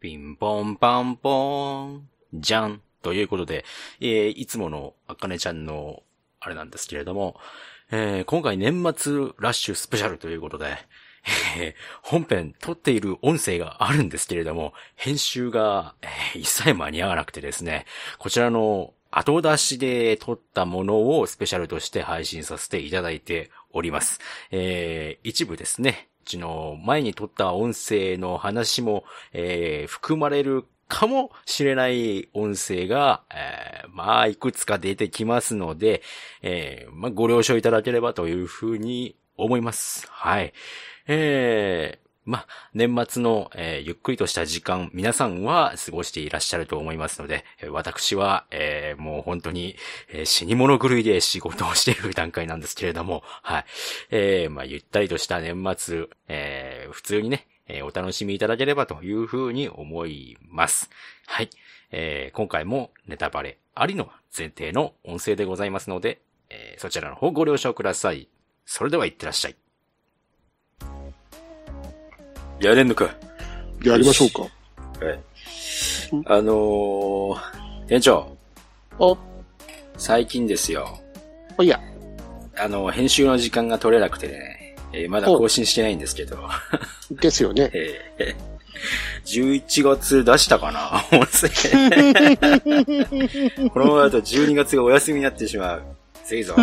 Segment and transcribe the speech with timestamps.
[0.00, 2.82] ピンポンパンポーン、じゃん。
[3.02, 3.64] ということで、
[4.00, 6.02] えー、いつものあかねちゃんの、
[6.40, 7.36] あれなんですけれども、
[7.90, 10.76] えー、今回年末ラッシュスペシャルということで、
[11.58, 17.86] えー、本編撮っている音声があるんですけれども、編集が、えー、一切間に合わなくてですね、
[18.18, 24.20] こちらの後出しで撮ったものをスペシャルとして配信させていただいております。
[24.50, 36.02] えー、一部ですね、ちの前に撮った音声の話も、えー、含まれるかもしれない音声が、えー、まあ、いくつか出てきますので、
[36.42, 40.06] えー、まあ、ご了承いただければというふうに思います。
[40.10, 40.52] はい。
[41.06, 49.76] えー、まあ、年末の、えー、ゆっくりとした時間、皆さんは過ごしていらっしゃると思いますので、私は、えー、もう本当に、
[50.10, 53.64] えー、死に物狂いで仕事をしている段階なんですけれども、はい。
[54.10, 60.90] えー、まあ、ゆったりとした年末、えー、普通にね、えー、お楽しみいただければというふうに思います。
[61.26, 61.48] はい。
[61.92, 68.28] えー、今回もネタバレありの前提の音声でございますので、えー、そちらの方ご了承ください。
[68.66, 69.56] それでは行ってらっしゃい。
[72.60, 73.14] やれんのか
[73.82, 74.42] やりましょうか。
[75.04, 75.20] はい。
[76.26, 77.36] あのー、
[77.86, 78.36] 店長。
[78.98, 79.16] お、
[79.96, 80.98] 最近ですよ。
[81.56, 81.80] おいや。
[82.56, 86.48] あの、編集の時間が取れなくてね、えーまだ更新してないんですけど。
[87.10, 87.70] ですよね。
[87.74, 91.04] えー、11月出したかな？
[93.70, 95.82] このままだと12月がお休みになってしまう。
[96.24, 96.54] ぜいぞ。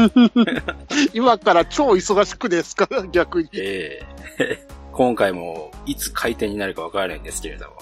[1.14, 3.50] 今から超忙しくですか逆に。
[3.54, 7.76] えー今回もいつ開店になるかわからないんですけれども。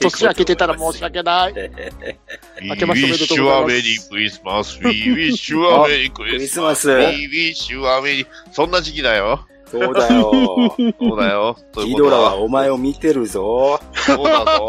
[0.00, 1.54] 年明けてたら申し訳ない。
[2.62, 3.82] 明けましておめでとうござい
[4.42, 4.80] ます。
[4.80, 4.88] We wish you a merry Christmas.
[4.88, 6.14] We wish you a merry Christmas.
[6.14, 6.88] クリスマス。
[6.88, 8.26] We wish you a merry...
[8.52, 9.46] そんな時期だよ。
[9.74, 10.30] そうだよ。
[11.00, 11.56] そうだよ。
[11.84, 13.80] ギドラはお前を見てるぞ。
[13.92, 14.68] そうだぞ。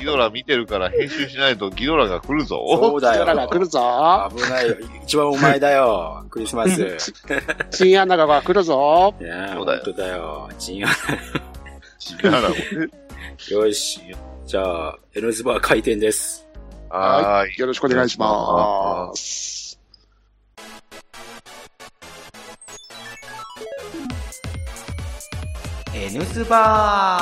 [0.00, 2.60] ギドラ見てるから編集しないとギドラが来るぞ。
[2.68, 3.12] そうだよ。
[3.14, 4.28] ギドラが来るぞ。
[4.34, 4.76] 危ないよ。
[5.04, 6.24] 一番お前だよ。
[6.30, 7.14] クリスマス。
[7.70, 9.14] チンアナが来るぞ。
[9.20, 9.82] いやそうだよ。
[9.84, 10.50] 本当だよ。
[10.58, 10.94] チンアナ。
[11.98, 12.48] チンアナ。
[13.50, 14.00] よし。
[14.46, 16.44] じゃあ、エノズバー開店です。
[16.88, 17.60] はい。
[17.60, 19.59] よろしくお願いします。
[26.12, 27.20] N スバ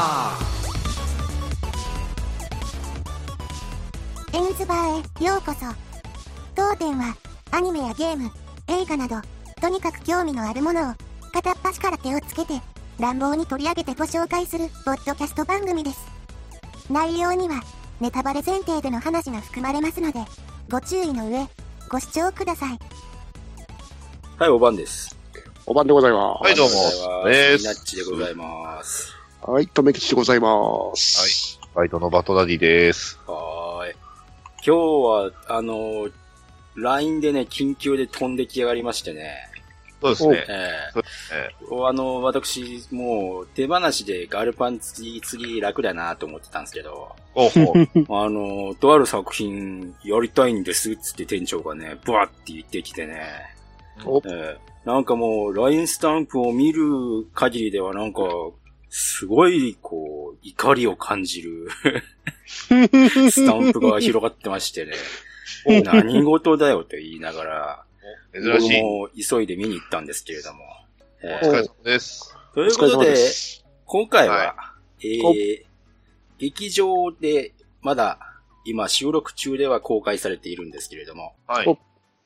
[4.33, 5.59] ー N スバーへようこそ。
[6.55, 7.15] 当店は
[7.51, 8.31] アニメやゲーム
[8.67, 9.17] 映画など
[9.61, 10.95] とにかく興味のあるものを。
[11.35, 12.21] 片っ端から手を。
[12.23, 12.63] つけて
[12.99, 16.01] 乱暴に取り上げてご紹介するポッドキャスト番組です
[16.91, 17.63] 内容には
[18.01, 20.21] ネタバレ前提での話が含まれますので
[20.71, 21.47] ご注意の上
[21.91, 22.79] ご視聴ください
[24.39, 25.18] はいおばんです
[25.71, 26.45] おばんでございます。
[26.45, 27.29] はい、どうも。
[27.29, 27.67] です。
[27.67, 29.13] ナッチでございます。
[29.43, 30.49] はい、とめきちでございま
[30.97, 31.59] す。
[31.61, 31.69] はい。
[31.75, 33.21] バイトのバトダディです。
[33.27, 33.95] はい。
[34.65, 36.09] 今日は、あの、
[36.75, 39.35] LINE でね、緊急で飛んできやがりましてね。
[40.01, 40.47] そうですね。
[40.49, 40.71] え
[41.35, 47.15] えー、あの、私、もう、手放しでガルパン次、次楽だなと思ってたんですけど。
[47.35, 47.45] お
[48.25, 53.21] あの、とある作品やりたいんですっつって店長がね、ブワって言ってきてね。
[54.07, 56.81] おえーなんかもう、LINE スタンプを見る
[57.35, 58.23] 限りではなんか、
[58.89, 61.69] すごい、こう、怒りを感じる
[62.49, 64.95] スタンプが広がってましてね。
[65.85, 67.85] 何事だよと言いながら、
[68.33, 68.83] 珍しい。
[68.83, 70.65] も急いで見に行ったんですけれども。
[71.23, 72.35] お疲れ様です。
[72.55, 73.15] ということで、
[73.85, 75.65] 今回は、はい、えー、
[76.39, 78.19] 劇場で、まだ、
[78.65, 81.79] 今収録中では公開されているんですけれども、はい。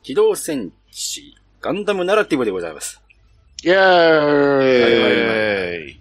[0.05, 3.01] 機動戦士ガンダムナラティブでございます。
[3.63, 6.01] イェーイ、はい、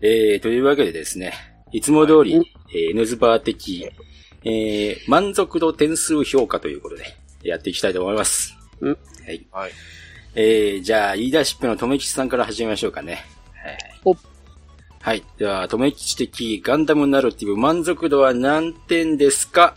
[0.00, 1.34] えー、というわけでですね、
[1.70, 3.90] いつも通り、えー、N ズバー的、
[4.42, 7.04] えー、満足度点数評価ということで、
[7.42, 8.56] やっていきたいと思います。
[8.80, 8.96] は
[9.30, 9.46] い。
[9.52, 9.70] はい。
[10.34, 13.26] えー、じゃあ、リーダーシップのとめきちさんから始めましょうかね。
[14.02, 14.16] はい。
[15.02, 15.22] はい。
[15.36, 19.76] では、とめきち的ガンダムナラティブ満足度は何点ですか？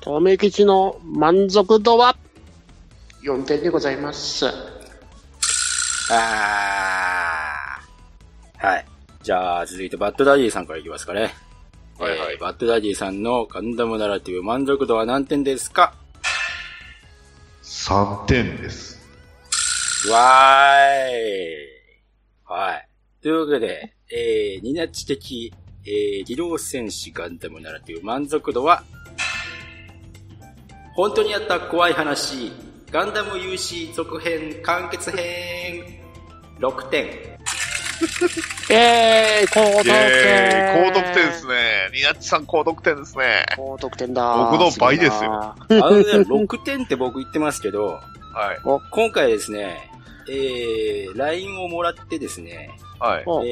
[0.00, 2.16] とめきちの満足度は？
[3.24, 4.46] 4点でございます。
[6.10, 8.66] あー。
[8.66, 8.86] はい。
[9.22, 11.32] じゃあ、続いてバッドダディさんからいきますかね。
[11.98, 15.94] はいはい、えー、バッドダディさんのガンダムナラティブ満足度は何点ですか
[17.62, 19.00] ?3 点です。
[20.10, 21.74] わーい。
[22.44, 22.88] はい。
[23.22, 25.50] というわけで、えー、ニナチ的、
[25.86, 28.84] えー、機動戦士ガンダムナラティブ満足度は、
[30.94, 32.52] 本当にあった怖い話、
[32.94, 35.82] ガンダム UC 続編完結編
[36.60, 37.06] 6点。
[38.70, 40.84] えー、高得点。
[40.84, 41.90] 高得点ですね。
[41.92, 43.46] ニナッチさん高得点ですね。
[43.56, 44.48] 高得点だ。
[44.48, 45.32] 僕の倍ですよよ。
[45.32, 48.00] あのね、 6点って僕言ってますけど、
[48.32, 48.60] はい。
[48.92, 49.90] 今回ですね、
[50.28, 52.70] えー、LINE をもらってですね、
[53.00, 53.24] はい。
[53.26, 53.48] おえ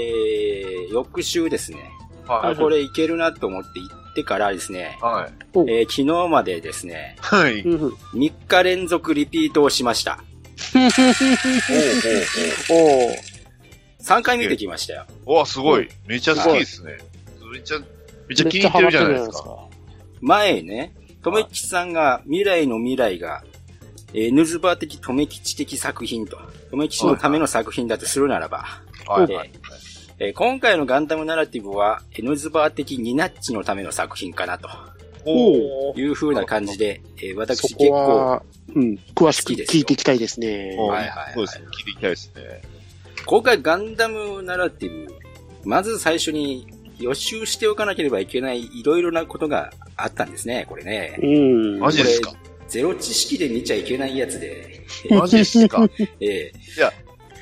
[0.89, 1.91] ー、翌週ですね、
[2.29, 2.53] はい。
[2.53, 5.33] あこれいけるなと思って行ってからですね、はい。
[5.59, 7.61] えー昨日までですね、はい。
[7.63, 10.23] うんうん3日連続リピートをしました。
[10.75, 13.33] おー
[14.03, 15.07] 3回見てきましたよ。
[15.27, 15.89] おわ、すごい。
[16.07, 16.99] めちゃ好きですね。
[17.53, 17.85] めっちゃ、め
[18.35, 19.45] っちゃ気に入ってるじゃないですか。
[19.45, 19.69] か？
[20.21, 23.45] 前ね、とめきちさんが未来の未来が、
[24.13, 26.39] えー、ヌズバー的とめきち的作品と、
[26.71, 28.65] とめきちのための作品だとするならば、
[29.07, 29.33] はい。
[29.33, 29.72] えー
[30.25, 34.69] えー今回のガンダムナラティブは、エヌズバー的ニナッチのための作品かなと
[35.25, 38.43] おーいう風な感じで、えーそ私結こ構、は、
[38.75, 40.77] うん、詳しく聞いていきたいですね。
[40.79, 41.67] はいはいはいそうですね。
[41.77, 42.63] 聞いていきたいですね。
[43.27, 45.15] 今回ガンダムナラティブ、
[45.65, 46.67] まず最初に
[47.01, 51.19] 予習しておかなければいけないいろいろなことがあったんですね、これね。
[51.21, 51.79] うん。
[51.81, 52.31] マジですか？
[52.31, 55.85] これゼロ知識で見ちゃいけないやつで、マジですか？
[56.21, 56.53] え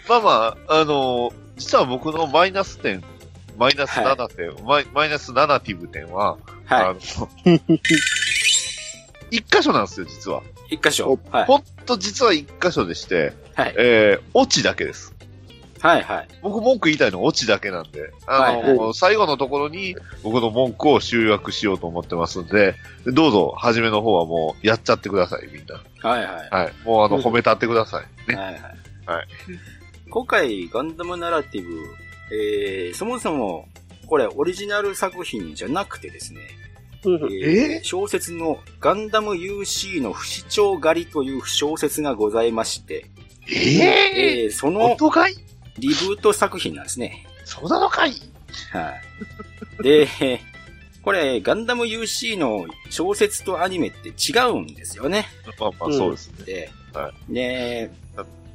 [0.08, 3.04] まあまあ、あのー実は僕のマイナス点、
[3.58, 6.98] マイナス7点、マイマイナスナナティブ点は、ーはあの、
[9.30, 10.42] 一箇所なんですよ、実は。
[10.70, 10.76] い。
[10.76, 11.18] 一箇所。
[11.30, 11.44] はい。
[11.44, 13.74] ほんと実は一箇所でして、はい。
[13.76, 15.14] えー、オチだけです。
[15.80, 16.02] はい。
[16.02, 16.28] はい。
[16.40, 22.74] 僕文句言いたいのはオチだけなんで、あの、はいは最後のところに僕の文句を集約しようと思ってますんで、
[23.04, 25.82] どうぞ、初めの方はもうやっちゃってください、みんな。
[26.08, 26.24] はい。
[26.24, 26.48] はい。
[26.50, 26.72] はい。
[26.84, 28.30] もうあの、うん褒めたってください。
[28.30, 28.36] ね。
[28.36, 28.62] はいはい。
[29.04, 29.28] はい
[30.10, 31.94] 今回、ガンダムナラティブ、
[32.34, 33.68] えー、そもそも、
[34.06, 36.40] これ、オリジナル作品じゃなくてですね、
[37.04, 43.06] うんえーえ小説のガンダム UC の不死鳥狩りという小説がございまして、
[43.48, 44.96] ええーそー、の
[45.78, 47.26] リブート作品なんですね。
[47.44, 48.12] そうなのかい？
[48.72, 48.92] は
[49.80, 49.82] い。
[49.82, 50.08] で、
[51.02, 55.26] これ、ガンダム UC の小説とアニメって違うんですよね。
[55.58, 56.44] まあまあ、そうですね。
[56.44, 57.90] で、はで、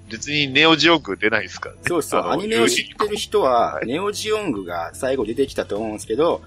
[0.10, 1.82] 別にネオジオング出ないですからね。
[1.88, 6.42] そうそう、アニメを知ってる人はは、いネオジオングが最後出てきたと思うんですけど、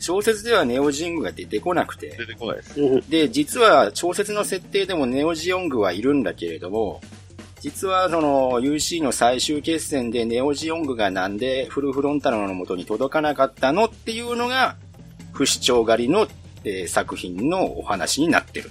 [0.00, 2.80] 小説ではネオジオングが出てこなくて、出てこないです。
[2.80, 7.00] うんで、実は小説の設定でもネオジオングはいるんだけれども、
[7.60, 14.76] 実はその UC の最終決戦でネオジオングがなんでフルフロンタロの元に届かなかったのっていうのが、
[15.32, 16.28] 不死鳥狩りの、
[16.64, 18.70] えー作品のお話になってる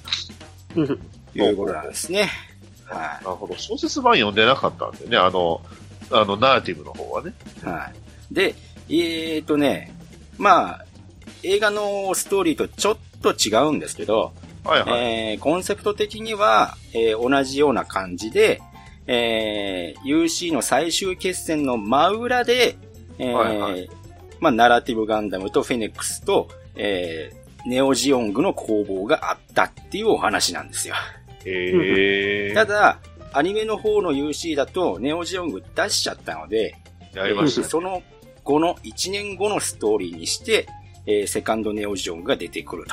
[0.75, 0.94] うんと
[1.39, 2.30] いうことなんですね。
[2.95, 3.56] はなるほど。
[3.57, 5.62] 小説版読んでなかったんでね、あの、
[6.12, 7.34] あの、ナラティブの方はね。
[7.63, 7.66] い。
[7.68, 7.92] は
[8.31, 8.34] い。
[8.34, 8.56] で、
[8.90, 9.95] えーとね、
[10.38, 10.86] まあ、
[11.44, 15.31] 映画のストーリーとちょっと違うんですけど、はいはい。
[15.31, 18.62] えーコンセプト的には、えー同じような感じで、
[19.07, 22.78] えー UC の最終決戦の真裏で、
[23.19, 23.89] えーはいはい
[24.39, 30.96] まあ、ナラティブガンダムとフェネックスと、えーネオジオングの攻防があったっていうお話なんですよ。
[31.45, 33.00] えー、ただ、
[33.34, 36.75] アニメの方の UC だと、ネオジオング出しちゃったので、
[37.13, 37.68] やりましたね。
[37.68, 38.01] その
[38.44, 40.68] 後の1年後のストーリーにして、
[41.06, 42.86] えーセカンドネオジオングが出てくる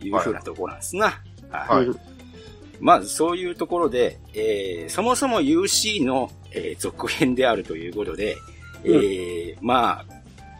[0.00, 1.20] というふうなところなんですな。
[1.50, 1.86] はい。
[1.88, 1.96] はい。
[2.80, 8.36] まあ、そういうところで、えーそもそも UC の、えー続編であるということで、
[8.84, 10.06] えーまあ、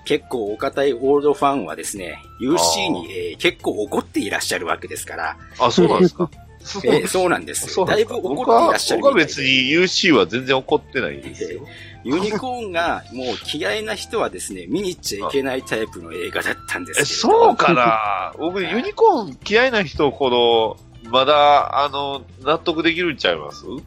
[0.06, 6.30] 結構お堅いオールドファンはですね、UC に、えー結構怒っていらっしゃるわけですから、あ、そうなんですか。
[6.64, 6.82] そう。
[6.86, 11.66] えーそうなんですだいぶ怒っていらっしゃる僕はみたいで別に UC は全然怒ってないですよ。
[12.04, 18.32] ユニコーンがもう嫌いな人はですね、見に行っちゃいけないタイプの映画だったんですえ、けれどそうかな？
[18.38, 23.82] 僕、ユニコーン嫌いな人ほど、まだ、あの、納得できるんちゃいます、うん。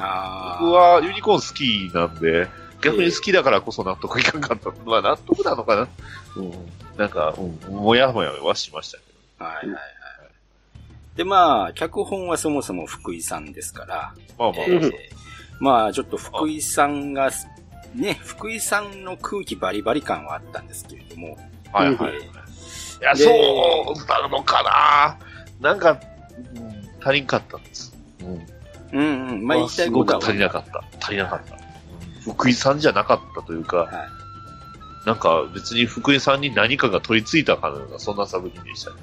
[0.00, 0.64] あー。
[0.64, 2.48] 僕はユニコーン好きなんで、
[2.80, 4.70] 逆に好きだからこそ納得いかんかった。
[4.84, 5.88] まあ納得なのかな？
[6.36, 6.52] うん。
[6.96, 9.04] なんか、うん、もやもやはしましたけ
[9.44, 9.80] はいはいはい。
[11.20, 14.44] で、まあ、脚本はそもそも福井さんですから、ど。
[14.44, 14.92] まあまあ、えー
[15.60, 17.30] まあ、ちょっと福井さんが、
[17.94, 21.36] ね、福井さんの空気バリバリ感はあったんですけれども、
[21.74, 22.12] はいはい。
[22.14, 22.22] えい
[23.02, 24.62] や、でそうなのか
[25.60, 26.00] ななんか、
[26.54, 27.94] うん足りんかったんです。
[28.20, 28.28] うん。
[28.28, 28.40] ー
[28.92, 30.84] うんうん、まあ言いたいことはすごく足りなかった。
[31.02, 31.54] 足りなかった。
[31.54, 31.60] うん
[32.32, 33.86] 福井さんじゃなかったというか、はい
[35.06, 38.96] なんか別に福井さんに何かが取り付いたかのような、そんな作品でしたね。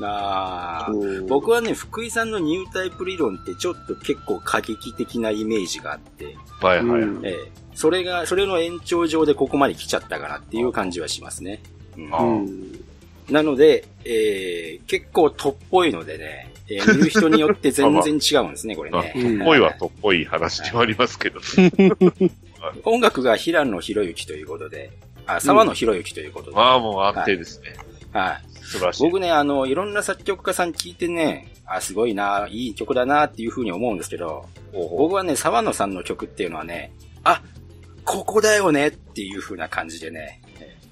[0.00, 7.02] あーうん僕はね、福井さんのニュータイプ理論ってちょっと結構過激的なイメージがあって、はいはい。
[7.02, 11.60] うんえーそれが、それの延長上でここまで来ちゃったかなっていう感じはしますね。
[11.98, 12.84] うんあうん
[13.30, 19.12] なので、えー、結構とっぽいのでね、えー見る人によって全然違うんですね、これまあ、ね。
[19.12, 22.30] とっぽいはとっぽい話ではありますけどね。
[22.84, 24.90] 音楽が平野博之ということで、
[25.26, 27.74] あ、沢野博之ということで、まあもう安定ですね。
[28.12, 28.53] はい。
[28.64, 29.02] 素晴らしい。
[29.04, 36.92] 僕ね、あの、いろんな作曲家さん聞いてね、あ、すごいな、いい曲だなっていうふうに思うんですけど、僕はね、沢野さんの曲っていうのはね、
[37.22, 37.42] あ、
[38.04, 40.84] ここだよねっていう風な感じでね、えー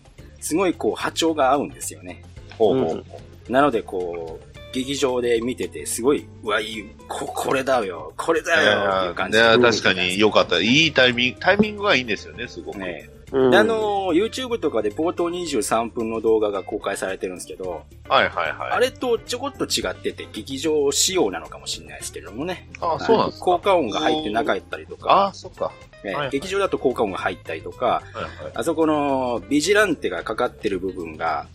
[0.42, 2.22] すごいこう波長が合うんですよね。
[2.58, 3.52] ほうほうほう。
[3.52, 9.44] なのでこう、劇場で見ててすごい、うわ、いい、こ、これだよ、これだよっていう感じで。
[9.58, 10.60] 確かに良かった。
[10.60, 12.78] いいタイミング、タイミングがいいんですよね、すごく。
[12.78, 13.08] ね。
[13.32, 18.72] うんであの、YouTube とかで冒頭23分の動画が公開されてるんですけど、はいはいはい。
[18.72, 22.68] あれとちょこっと違ってて、劇場仕様なのかもしれないですけれどもね。
[22.80, 23.44] あそうなんですか。
[23.46, 25.72] 効果音が入ってなかったりとあか、あ、そっか。
[26.04, 28.52] ねはいはい劇場だと効果音が入ったりとか、はいはい。
[28.54, 31.46] あそこのビジランテがかかってる部分が、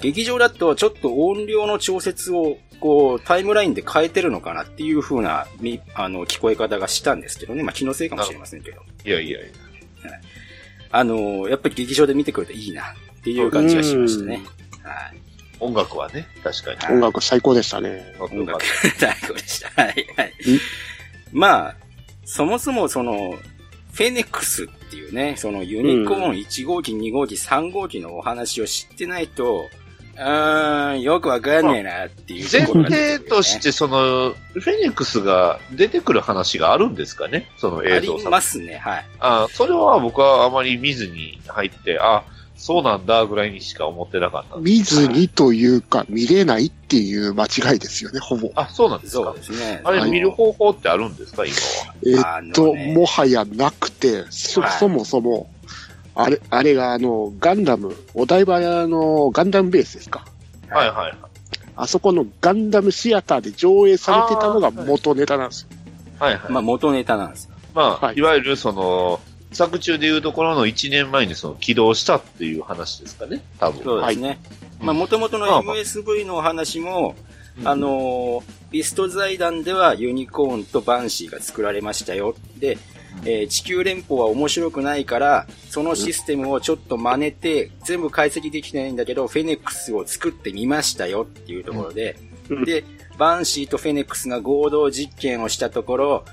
[0.00, 7.62] 劇場だとちょっと音量の調節をこうタイムラインで変えてるのかなっていう風なみあの聞こえ方がしたんですけどね。
[7.62, 8.82] まあ気のせいかもしれませんけど。
[9.04, 9.48] いやいやいや。
[10.92, 14.42] あの、やっぱり劇場で見てくるといいなっていう感じがしましたね。
[14.82, 15.22] はい。
[15.58, 16.94] 音楽はね、確かに。
[16.94, 18.14] 音楽最高でしたね。
[18.18, 18.62] 音楽
[18.98, 19.68] 最高 でした。
[19.82, 20.32] はい、はい。
[21.32, 21.76] まあ、
[22.24, 23.38] そもそもその、
[23.92, 29.68] フェネックスっていうね、そのユニコーン1号機、2号機、3号機のお話を知ってないと、
[30.14, 37.48] うーん、よくわかんねえなっていう前提として、その、フェニックスが出てくる話があるんですかね？
[37.56, 39.04] そのあり映像作ますね、はい。
[39.20, 42.24] あそれは僕はあまり見ずに入って、あ、
[42.56, 44.72] そうなんだぐらいにしか思ってなかったんです。
[44.72, 48.52] 見ずにというか、見れないっていう間違いですよね、ほぼ。
[48.54, 49.24] あ、そうなんですか？
[49.24, 49.80] そうですね。
[49.82, 51.44] あれ見る方法ってあるんですか？
[51.44, 51.94] 今は。
[52.06, 55.50] えあっと、のねもはやなくて、そ、はいそもそも、
[56.14, 60.24] あれ、あれがあの、ガンダム、お台場のガンダムベースですか？
[60.70, 61.14] はいはいはい。
[61.74, 65.68] あそこのガンダムシアターで上映されてたのが元ネタなんですよ。
[66.18, 66.52] はいはい。
[66.52, 67.54] まあ元ネタなんですよ。
[67.74, 69.20] まあ、はいいわゆるその、
[69.52, 73.84] 作中でいうところの1年前にその起動したっていう話ですかね多分。
[73.84, 74.38] そうですね。
[74.80, 77.14] うんまあ元々のまあまあ MSV のお話も、
[77.60, 78.42] うんあのー
[78.72, 82.34] ビスト財団ではユニコーンとバンシーが作られましたよ。
[82.56, 82.78] で、
[83.24, 92.16] えー地球連邦は面白くないから、そのシステムをちょっと真似て、全部解析できてないんだけど、フェネックスを作ってみましたよっていうところで、
[92.48, 92.64] うん。
[92.64, 92.84] で、
[93.18, 96.24] バンシーとフェネックスが合同実験をしたところ、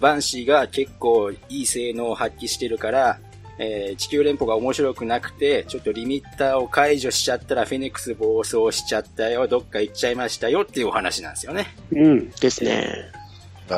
[0.00, 3.18] バンシーが結構いい性能を発揮してるから、
[3.58, 11.74] えー地球連邦が面白くなくて、ちょっとリミッターを解除しちゃったらフェネックス暴走しちゃったよ、どっか行っちゃいましたよっていうお話なんですよね。
[11.90, 12.86] うん、ですね。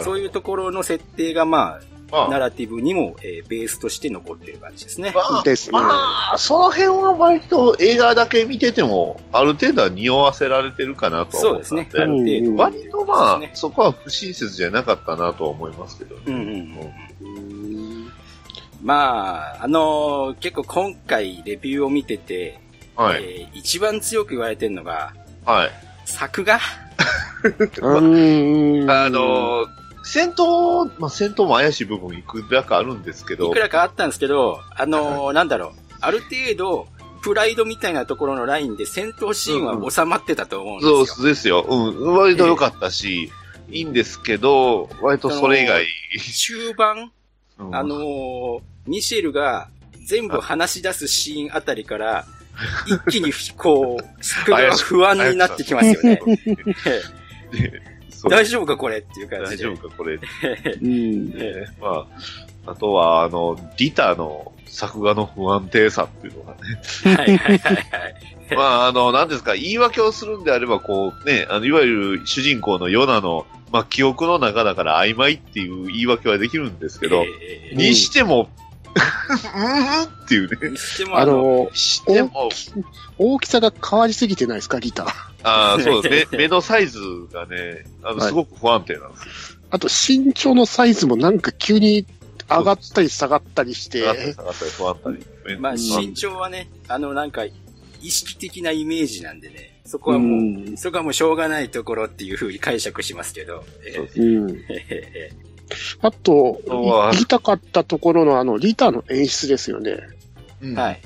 [0.02, 5.12] そういうところの設定がまあ、まあナラティブにも、えーベースとして残ってる感じですね。
[5.14, 5.88] まあですねま
[6.34, 11.80] あ、その辺は割と映画だけ見てても、ある程度は匂わせられてるかなとはそうですね。
[11.82, 12.36] 思ったんで。
[12.38, 12.62] ある程度。
[12.62, 16.22] 割とまあ、ですねそこは不親切じゃなかったなとは思いますけどね。
[16.26, 16.40] うんうん
[17.20, 18.12] うん。
[18.82, 22.58] まあ、あのー結構今回レビューを見てて、
[22.96, 23.22] はい。
[23.22, 25.12] えー一番強く言われてるのが、
[25.44, 25.70] はい。
[26.04, 26.58] 作画？
[27.44, 28.90] うーん。
[28.90, 36.88] あのー戦闘、まあ、戦闘も怪しい部分いくらかあるんですけどいく、らかあったんですけど、あのーなんだろう、ある程度、
[37.20, 41.06] プライドみたいなところのラインで戦闘シーンは収まってたと思うんですよ。
[41.06, 41.66] そうですよ。
[41.68, 42.16] うん。
[42.16, 43.30] 割と良かったし、
[43.68, 45.84] いいんですけど、割とそれ以外、
[46.32, 47.12] 中盤、
[47.58, 49.68] うんあのーミシェルが
[50.06, 52.24] 全部話し出すシーンあたりから、
[52.88, 56.18] 一気にこう、作画が不安になってきますよね。
[58.24, 59.62] 大丈夫かこれっていう感大じで。
[59.64, 60.14] 丈夫か、これ。
[60.14, 60.18] う
[60.86, 61.30] ん。
[61.30, 62.06] ねま
[62.66, 67.16] あ、あとは、あの、リタの作画の不安定さっていうのがね。
[67.16, 68.56] はいはいはいはい。
[68.56, 80.70] まあ、あの、なんですか、言い訳をするんであれば、こう、ね、あの、いわゆる主人公のヨナの、まあ、記憶の中だから曖昧っていう言い訳はできるんですけど、えーにしても、うんっていうね。
[80.70, 82.48] にしてもあの、しても、
[83.18, 85.06] 大きさが変わりすぎてないですか、リター。
[85.42, 87.00] ああ、そう、目、目のサイズ
[87.32, 89.58] がね、あの、すごく不安定なんですよ。
[89.70, 92.06] あと、身長のサイズもなんか急に
[92.48, 94.96] 上がったり下がったりして下、がったり下がったり不安
[95.44, 95.60] 定に。
[95.60, 97.44] まあ身長はね、あのなんか、
[98.00, 103.64] 意識的なイメージなんでね、そこはもう、うんそこはもうしょうがないところっていう風に解釈しますけど。
[103.86, 104.46] えそううん。
[104.46, 105.32] ーえ
[106.02, 106.60] あと
[107.12, 109.98] 言いたかったところのあの、リタの演出ですよね。
[110.62, 111.00] うんーはい。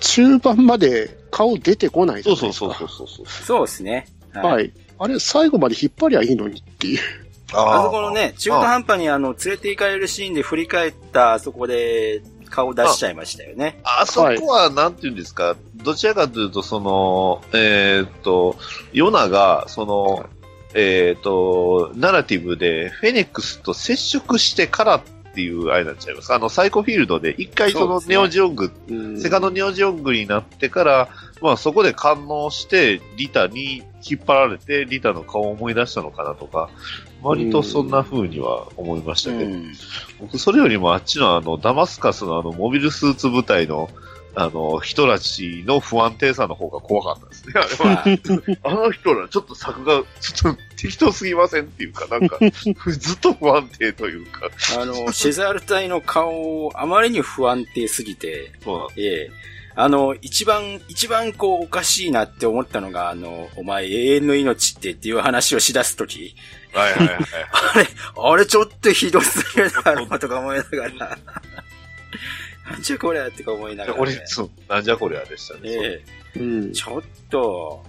[0.00, 2.96] 中盤まで顔出てこないじゃそうそうないですか。
[2.96, 3.44] そうそうそう。
[3.44, 4.06] そうですね。
[4.32, 4.52] はい。
[4.52, 4.72] はい。
[4.98, 7.00] あれ、最後まで引っ張りゃいいのにっていう。
[7.52, 13.80] あそこのね、中途半端にあの、連れて行かれるシーンで振り返った、あそこで顔出しちゃいましたよね。
[13.84, 18.56] あそこは、なんていうんですか、どちらかというと、その、えーっと、
[18.92, 20.26] ヨナが、その、
[20.78, 25.02] えーっと、ナラティブで、フェネックスと接触してからっ
[25.34, 26.32] ていうあれになっちゃいます。
[26.32, 29.20] あの、サイコフィールドで一回そのネオジオング、うん。
[29.20, 31.08] セカンドネオジオングになってから、
[31.40, 36.70] まあそこで感応して、リタに引っ張られて、リタの顔を思い出したのかなとか、
[37.22, 39.72] 割とそんな風には思いましたけど、うん。
[40.20, 43.90] 僕それよりもあっちのあの、ダマスカスのあの、モビルスーツ部隊の、
[44.40, 47.54] あの、人たちの不安定さの方が怖かったですね。
[47.56, 48.04] あれは
[48.62, 52.38] あの人ら、ちょっと作が、ちょっと適当すぎませんっていうか、なんか、
[52.86, 58.52] ずっと不安定というか、あの、シェザール隊の顔、あまりに不安定すぎて、
[58.96, 59.30] ええ。
[59.74, 66.36] あの、一番、一番こう、おかしいなって思ったのが、あの、お前永遠の命ってっていう話をしだすとき、
[66.72, 67.18] はいはいはい。
[67.74, 71.18] あれ、あれちょっとひどすぎるだろうとか思いながら、
[72.70, 75.60] なんじゃこりゃってか思いながら、俺ね、、そう、なんじゃこりゃでしたね。
[75.64, 76.04] え
[76.36, 76.72] うんえ。
[76.72, 77.84] ちょっと、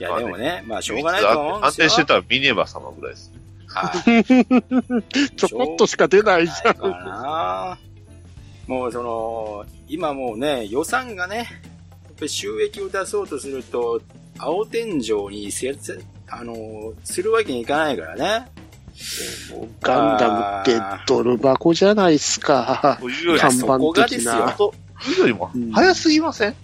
[0.00, 1.86] いやまあねでもね、まあしょうがないと思うんですよ。
[1.86, 3.40] 安定してたらミネバ様ぐらいですね。
[3.68, 4.24] はい
[5.36, 6.64] ちょこっとしか出ないじゃん。
[6.64, 7.78] ないかな
[8.66, 14.00] もうその、今もうね、予算がね、やっぱり収益を出そうとすると、
[14.38, 18.46] 青天井にせつ、あの、するわけにいかないからね。
[19.80, 22.98] ガンダムってドル箱じゃないっすか。
[23.00, 24.52] というより看板的な。
[24.52, 24.74] と
[25.08, 26.54] いうよりも、早すぎません？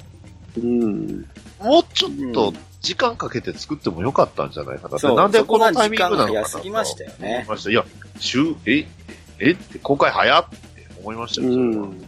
[0.57, 1.27] うん。
[1.61, 7.71] もうちょっと時間かけて作ってもよかったんじゃないかなうなんでこのタイミングなのかな早すぎましたよね思いました。
[7.71, 7.85] いや、
[8.19, 8.87] 週、え、
[9.39, 10.57] えって公開早って
[11.01, 12.05] 思いましたよ、うん。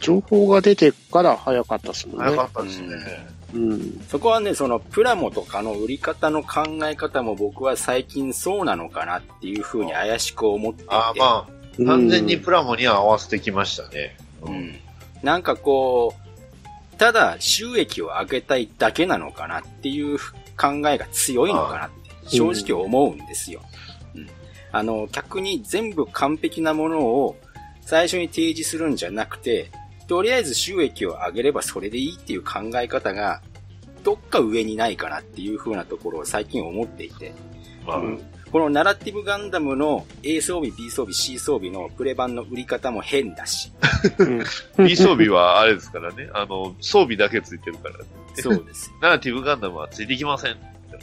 [0.00, 2.44] 情報が出てから早かったっすもんね早か。
[2.44, 2.88] ったですね。
[3.54, 4.00] うん。
[4.08, 10.94] そこはね、そのプラモとかの売り方の考え方も僕は最近そうなのかなっていうふうに怪しく思っていて。
[10.94, 14.16] ああ、まあ、完全にプラモには合わせてきましたね。
[14.42, 14.74] うん。
[15.22, 20.18] なんかこう、ただ収益を上げたいだけなのかなっていう
[20.56, 21.90] 考えが強いのかなっ
[22.30, 23.60] て正直思うんですよ。
[24.14, 24.28] うん。
[24.70, 27.36] あの、逆に全部完璧なものを
[27.80, 29.70] 最初に提示するんじゃなくて、
[30.06, 33.40] とりあえず収益を上げればそれでいいっていう考え方が、
[34.04, 37.32] どっか上にないかなっていう風なところを最近思っていて。
[37.86, 38.02] まあ、
[38.52, 43.72] このナラティブガンダムの A 装備、B 装備、C 装備のプレ版の売り方も変だし。
[44.76, 46.28] B 装備はあれですからね。
[46.34, 48.04] あの、装備だけついてるから、ね。
[48.34, 48.96] そうですよ。
[49.00, 50.56] ナラティブガンダムはついてきません。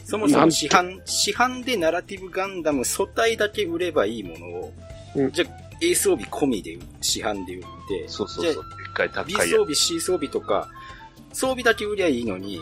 [0.04, 4.72] そもそも市販、市販でナラティブガンダム素体だけ売ればいいものを、
[5.16, 8.64] うんじゃあ A 装備込みで市販で売って、そうそうそう。
[9.04, 10.68] 一回高 B いや装備、C 装備とか、
[11.32, 12.60] 装備だけ売りゃいいのに、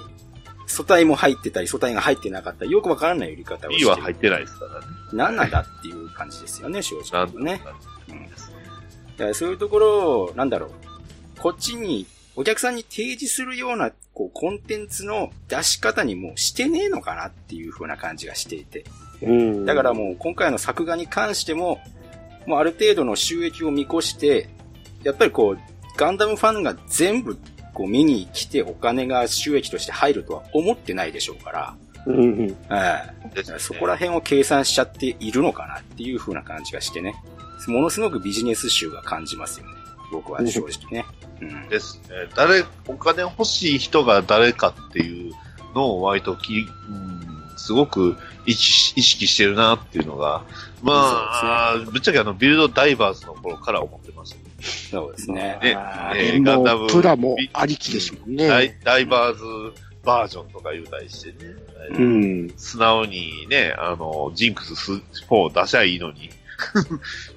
[0.66, 3.88] 素体も入ってたり、素体が入ってなかったり、よくわからない売り方をして B る。
[3.88, 4.87] は入ってないですからね。
[5.12, 7.62] 何なんだっていう感じですよね、正直ね。
[8.09, 8.29] うん
[9.35, 10.70] そういうところを、なんだろう。
[11.40, 18.85] こっちに、お客さんに提示するような、こう、コンテンツの出し方にもうしてねえのかなっていう風な感じがしていて。
[19.22, 19.64] うん。
[19.64, 21.81] だからもう今回の作画に関しても、
[22.46, 24.48] もうある程度の収益を見越して、
[25.03, 25.59] やっぱりこう、
[25.99, 27.37] ガンダムファンが全部
[27.75, 32.57] こう見に来てお金が収益として入るとは思ってないでしょうから、うん
[33.59, 37.15] そこら辺を計算しちゃっているのかなっていう風な感じがしてね。
[37.67, 39.73] ものすごくビジネス集が感じますよね。
[40.13, 41.05] 僕は正直ね。
[41.41, 41.69] うん。
[41.69, 42.31] ですね。
[42.35, 45.35] 誰、お金欲しい人が誰かっていう
[45.75, 50.45] のを割とき、うん、すごく意識意識してるなっていうのが、
[50.83, 54.48] まあ、ぶっちゃけあの、ビルドダイバーズの頃から思ってました。
[54.61, 55.59] そうですね。
[55.62, 58.49] ねあえガンダムうプラもありきですもんね。
[58.49, 59.42] ダイダイバーズ
[60.05, 61.55] バージョンとか言うたりしてね。
[61.90, 62.51] うん。
[62.57, 64.75] 素直にね、あの、ジンクス
[65.29, 66.31] 4出しゃいいのに、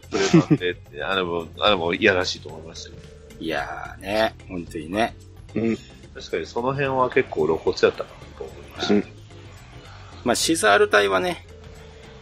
[0.10, 3.02] プレ版でって、あれも、あれもいやらしいと思いましたけど。
[3.40, 5.16] いやーね、本当にね。
[5.56, 5.78] うん。
[6.14, 8.94] 確かにその辺は結構露骨やったかなと思いました。
[8.96, 9.04] うん
[10.24, 11.46] まあ、シザール隊はね、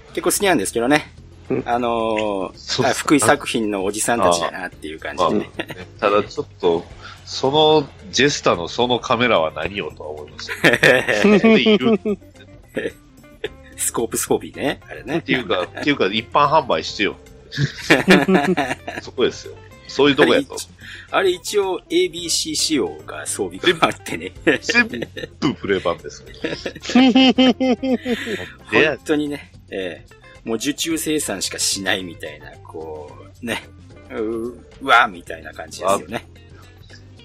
[0.09, 1.13] 結構好きなんですけどね。
[1.49, 5.49] うんあのー福井作品のおじさんたちだなっていう感じまあでね。
[5.99, 6.85] ただちょっと、
[7.25, 11.21] そのジェスタのそのカメラは何よとは思いましたけど。
[11.21, 11.99] それでいる
[13.77, 14.81] スコープ装備ね。
[14.89, 15.21] あれねっ。
[15.21, 17.15] ていうか、っていうか一般販売してよ。
[19.01, 19.55] そこですよ。
[19.87, 20.55] そういうとこやと。
[21.11, 24.31] あれ一応 ABC 仕様が装備があってね。
[24.61, 24.87] 全
[25.39, 26.23] 部プレ版です
[28.71, 30.18] 本当にね、ええ
[30.49, 33.69] もう受注生産しかしないみたいな、こう、ね、
[34.11, 36.27] ううわみたいな感じですよね。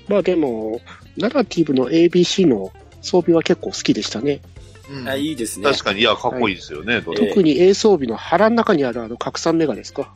[0.07, 0.81] まあでも、
[1.17, 4.43] ナラティブの ABC の装備は結構好きでしたね。
[4.91, 5.65] うんあいいですね。
[5.71, 10.15] 確かに、いや、かっこいいですよね、どれもええ特に A 装備の腹の中にあるあの拡散メガですか？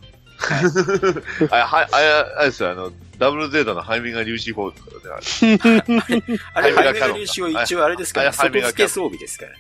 [1.51, 5.59] あれ、は、あれ、あれですよ、あの、ダブルゼータのハイミガ粒子砲ですからね、
[6.55, 6.69] あれ。
[6.69, 9.53] あれ、ハイメガ粒子を一応あれですから、あれハイメガキャノン外付け装備ですから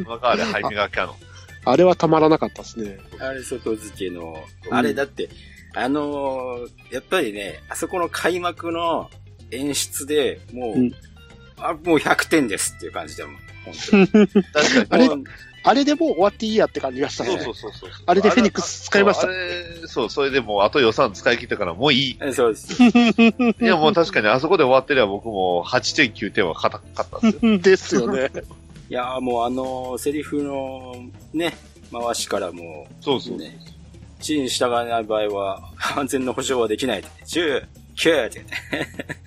[0.00, 0.04] ね。
[0.08, 1.16] わかる、ハイミガキャノン。
[1.66, 2.98] あれはたまらなかったですね。
[3.18, 4.36] あれ外付けの、
[4.70, 5.28] あれだって、
[5.74, 9.10] あのーやっぱりね、あそこの開幕の
[9.50, 10.92] 演出でもう、うん
[11.58, 13.36] あ、もう100点ですっていう感じだもん。
[13.66, 15.04] 本確かに。
[15.10, 15.22] あれ
[15.68, 17.30] あれでもう終わっていいやって感じがしたね。
[17.30, 17.90] そうそうそうそう。
[18.06, 22.18] あれでフェニックス使いましたあれ、そう、それでもうあと予算使い切ったからもういい。
[22.22, 22.80] えそうです。
[22.80, 27.58] いやもう確かにあそこで終わってれば僕も8点9点は硬かったんですよ。
[27.58, 28.30] ですよね。
[28.88, 30.94] いやーもうあのーセリフの
[31.32, 31.52] ね、
[31.92, 33.38] 回しからもそうそう。
[33.38, 33.58] ね、
[34.16, 37.08] 指示に従わない場合は、 安全の保証はできないって。
[37.24, 38.44] 10、9って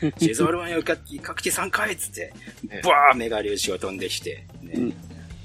[0.02, 0.26] 言って。
[0.28, 4.94] シゾールマンよか各地3回っつってね、バーメガ粒子が飛んできて、ね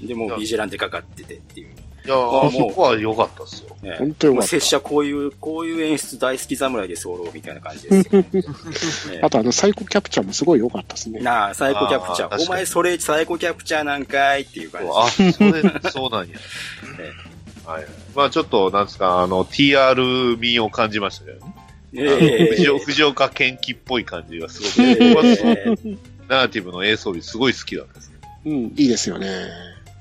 [0.01, 1.74] で、もうビジランテかかっててっていう。
[2.05, 3.75] いやー、そこは良かったですよ。
[3.81, 8.21] ね本当よかったもう拙者こういう、こういう演出大好き侍で候みたいな感じですよ。
[8.21, 11.19] ねあとあの、サイコキャプチャーもすごい良かったですね。
[11.19, 12.43] なあ、サイコキャプチャー。
[12.43, 14.89] お前それサイコキャプチャーなんかいっていう感じ。
[14.93, 16.37] あ、それ、そうなんや。
[17.65, 17.85] はい。
[18.15, 21.55] まあちょっと、なんですか、あの、TR 味を感じましたけどね。
[21.97, 28.15] ええ藤岡藤岡健貴っぽい感じがすごく、ええ僕はそうナラティブの A 装備すごい好きなんですね。
[28.45, 29.47] うん、いいですよね。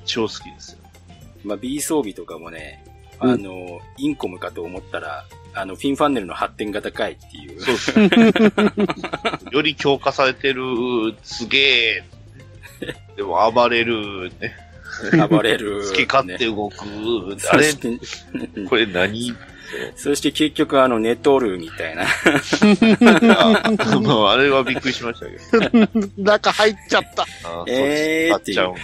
[0.04, 0.78] 超好きですよ。
[1.44, 2.84] まあ、B 装備とかもね、
[3.18, 7.60] あの、インコムかと思ったら、あの、フィンファンネルの発展が高いっていう。
[7.60, 8.10] そうですね。
[9.52, 10.62] より強化されてる、
[11.22, 12.04] すげえ。
[13.16, 14.56] でも暴れる、ね。
[15.28, 15.84] 暴れる。
[15.88, 16.76] 好き勝手ね動く。
[17.50, 17.98] あれそし、て、
[18.68, 19.34] これ何？
[19.96, 22.04] そして結局あの、寝とるみたいな。
[23.38, 25.88] あまあ、あれはびっくりしましたけど。
[26.22, 27.22] 中入っちゃった。
[27.22, 28.74] あえーっちゃう。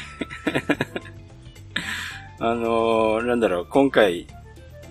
[2.41, 4.27] あのーなんだろう、今回、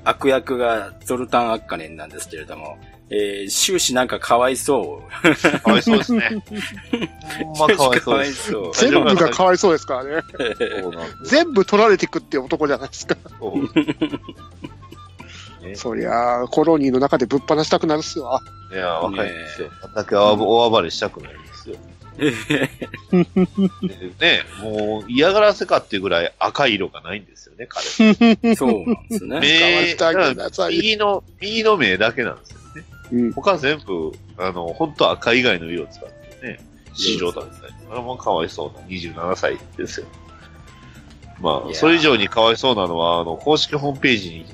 [0.03, 2.77] 悪役がゾルタン・アッカネンなんですけれども、
[3.09, 5.59] えー終始なんかかわいそう。
[5.62, 6.43] かわいそうですね。
[7.55, 8.49] ほんまかわいそうかわです。
[8.49, 8.71] いそう。
[8.73, 10.21] 全部がかわいそうですからね。
[11.25, 13.15] 全部取られていくっていう男じゃないですか。
[15.75, 18.41] そりゃあ、コロニーの中でぶっ放したくなるっすわ。
[18.71, 19.69] いや、わかりますよ。
[19.83, 21.48] あんだけ大暴れしたくないんですよ。
[21.48, 21.48] で
[24.19, 27.86] ね、もう嫌がらせかっていうぐらい赤い色がないんですよね、彼。
[28.55, 29.39] そうなんですね。
[29.39, 32.84] 目、使わせてあげなさい右の、右の目だけなんですよね。
[33.12, 33.32] うん。
[33.34, 36.60] 他全部、あの、本当赤以外の色を使ってね、
[36.93, 37.73] 白だったり。
[37.88, 40.08] それもかわいそうな27歳ですよ。
[41.41, 44.45] まあ、それ以上にかわいそうなのは、あの、公式ホームページに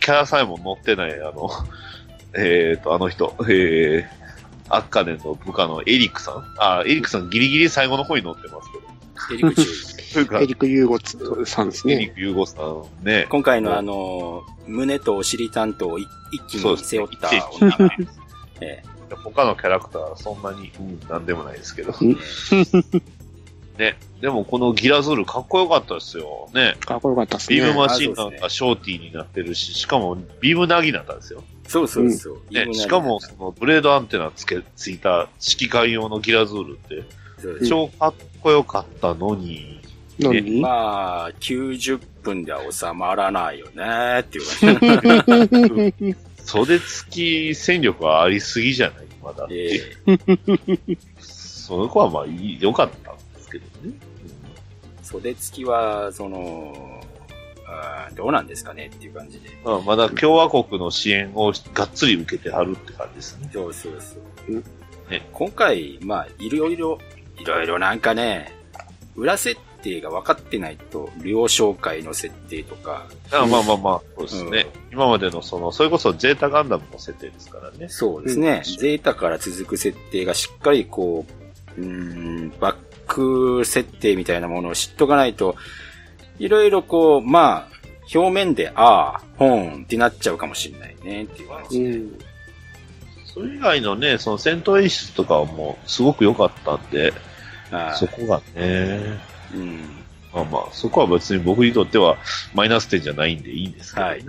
[0.00, 1.50] キャラさえも載ってない、あの、
[2.36, 4.25] えっ、と、あの人、えー、
[4.68, 6.44] アッカネンの部下のエリックさん？
[6.58, 8.86] あ、エリックさんギリギリ最後の方に載ってますけど。
[9.34, 11.94] エリック注意というか、エリック・ユーゴツさんですね。
[11.94, 13.26] エリック・ユーゴさんね。
[13.28, 17.90] 今回のあの、胸とお尻担当を一一気に背負った女。
[18.60, 18.82] え
[19.22, 21.94] 他のキャラクターはそんなに、うん、なんでもないですけど。
[22.00, 22.16] うん
[23.78, 23.98] ね。
[24.20, 26.48] でもこのギラズールかっこよかったですよ。
[26.54, 26.76] ね。
[26.80, 27.56] かっこよかったですね。
[27.56, 31.44] ビームマシンガンがショーティーになってるし、しかもビームナギだったんですよ。
[31.66, 32.40] えそうそうそう。
[32.52, 32.72] ね。
[32.72, 39.80] しかも、そのブレードアンテナつけ、ついた指揮官用のギラズールって、超かっこよかったのに、
[40.62, 46.16] まあ、90分では収まらないよねっていう感じ。
[46.44, 49.06] 袖付き戦力はありすぎじゃない？
[49.22, 49.82] まだって。
[50.06, 53.92] えその子はまあいい、良かったんですけどね。
[53.92, 54.06] え
[55.02, 56.95] 袖付きは、その、
[57.68, 59.50] あーどうなんですかねっていう感じで。
[59.64, 63.50] まあ、まだ共和国の支援をがっつり受けてはるって感じですね。
[63.52, 64.16] そうそうそ
[64.50, 64.52] う。
[64.54, 64.64] うん
[65.10, 66.98] ね、今回、まあ、いろいろ、
[67.38, 68.52] いろいろなんかね、
[69.14, 74.66] 裏設定が分かってないと、両紹介の設定とか、あまあまあまあ、そうですね。
[74.92, 77.88] 今までのその、それこそゼータガンダムの設定ですからね。
[77.88, 81.24] そうですね、うんゼータから続く設定がしっかりこ
[81.78, 82.76] う、うーん、バッ
[83.06, 85.54] ク設定みたいなものを知っとかないと、
[86.38, 87.76] いろいろこう、まあ、
[88.14, 91.90] 表面で、ああ、本ってなっちゃうかもしれないね、っていう感うじで。
[91.90, 92.10] ん。
[93.24, 97.12] それ以外のね、その戦闘演出とかはもうすごく良かったんで、
[97.70, 99.18] はいそこがね、
[99.54, 99.80] うん。
[100.32, 102.16] まあまあ、そこは別に僕にとっては
[102.54, 104.12] マイナス点じゃないんでいいんですけどね。
[104.12, 104.24] はい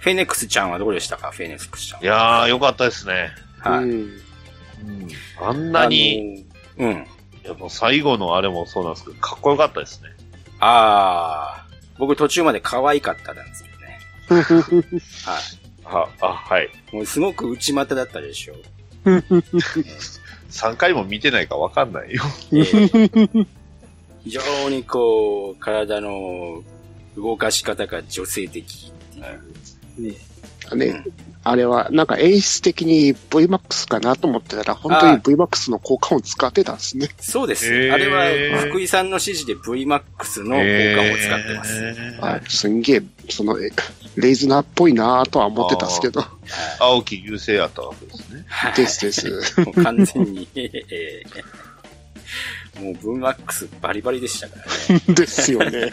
[0.00, 1.30] フェネックスちゃんはどうでしたか？
[1.30, 2.02] フェネックスちゃん。
[2.02, 3.30] いやー、良かったですね。
[3.60, 3.84] はい。
[3.84, 4.18] うんうん、
[5.40, 6.44] あんなに、
[6.76, 6.90] うん。
[7.44, 10.08] いやもう最後のあれもそうなんですけど、かっこよかったですね。
[10.64, 11.66] ああ、
[11.98, 13.98] 僕途中まで可愛かったんですけどね。
[15.24, 15.38] は
[15.84, 16.70] は、あ、はい。
[16.92, 16.94] い。
[16.96, 18.54] もうすごく内股だったでしょ。
[19.04, 22.22] 3回も見てないかわかんないよ。
[22.52, 23.46] えー
[24.24, 26.62] 非常にこう、体の
[27.16, 30.12] 動かし方が女性的っていう。
[30.76, 31.04] ね、うん
[31.44, 37.08] あれは、なんか演出的に VMAX かなと思ってたら、本当に VMAX の効果音使ってたんですね。
[37.20, 37.66] そうです。
[37.66, 40.62] あれは、福井さんの指示で VMAX の効
[40.96, 41.74] 果を使ってます。
[41.74, 42.42] えーはい。
[42.48, 43.70] すんげえ、その、え
[44.16, 46.24] レイズナーっぽいなとは思ってたんですけど。
[46.78, 48.44] 青木優勢やったわけですね。
[48.46, 49.60] はいですです。
[49.60, 51.72] もう完全に、えー
[52.80, 55.02] もう VMAX バリバリでしたからね。
[55.14, 55.90] ですよね。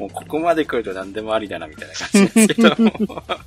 [0.00, 2.74] もうここまで来ると何でもありだなみたいな感じですけど。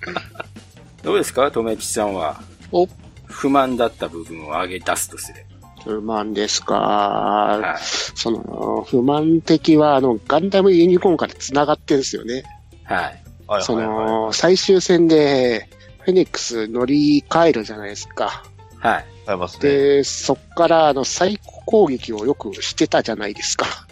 [1.04, 2.40] どうですか、とめさんは。
[2.72, 2.88] お
[3.26, 5.46] 不満だった部分を上げ出すとすれ
[5.84, 6.74] 不満ですか？
[6.74, 6.80] ば。
[7.70, 7.82] はい。
[7.82, 12.44] その、不満的は、あの、ガンダムユニコーンから繋がってんですよね。
[12.84, 13.64] はい。
[13.64, 13.76] そ。
[13.76, 15.68] の、最終戦で、
[16.02, 18.44] フェニックス乗り換えるじゃないですか。
[18.80, 19.06] はい。
[19.26, 19.70] ありますね。
[19.70, 23.83] で、そっから、あの、サイコ攻撃をよくしてたじゃないですか。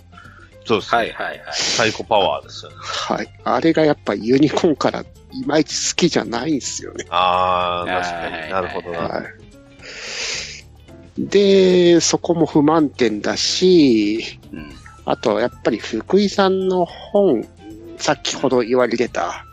[0.71, 0.97] そうですね。
[0.97, 1.39] はいはいはい。
[1.53, 2.77] サイコパワーですよね。
[2.79, 3.27] はい。
[3.43, 5.05] あれがやっぱユニコーンからい
[5.45, 7.05] まいち好きじゃないんですよね。
[7.09, 8.51] ああ、確かはいに。
[8.51, 8.99] なるほどな。
[8.99, 9.25] はい。
[11.17, 14.71] で、そこも不満点だし、うん。
[15.05, 17.45] あと、やっぱり福井さんの本、
[17.97, 19.45] 先ほど言われてた、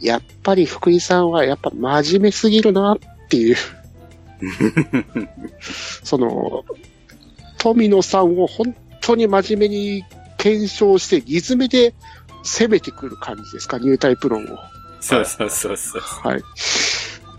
[0.00, 3.56] やっぱり福井さんはやっぱ真面目すぎるなっていう、
[6.04, 6.64] その、
[7.58, 10.04] 富野さんを本当に真面目に
[10.40, 11.94] 検証して、リズムで
[12.42, 14.58] 攻めてくる感じですか、ニュータイプ論を。
[15.00, 16.02] そうそうそうそう。
[16.26, 16.42] はい。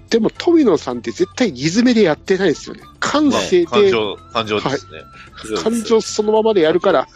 [0.10, 2.84] でも、富野さんって絶対リズムでやってないですよね。
[3.00, 5.02] 感性で、感情、感情ですね。
[5.38, 7.08] そうです感情そのままでやるから、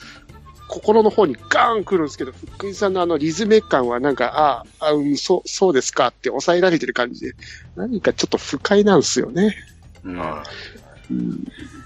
[0.68, 7.36] 心の方にガーン来るんですけど、福井さんのあのリズム感はなんか、ああ、うん、そう、そうですかって抑えられてる感じで、
[7.76, 9.56] 何かちょっと不快なんですよね。
[10.04, 10.20] うん
[11.12, 11.44] うん、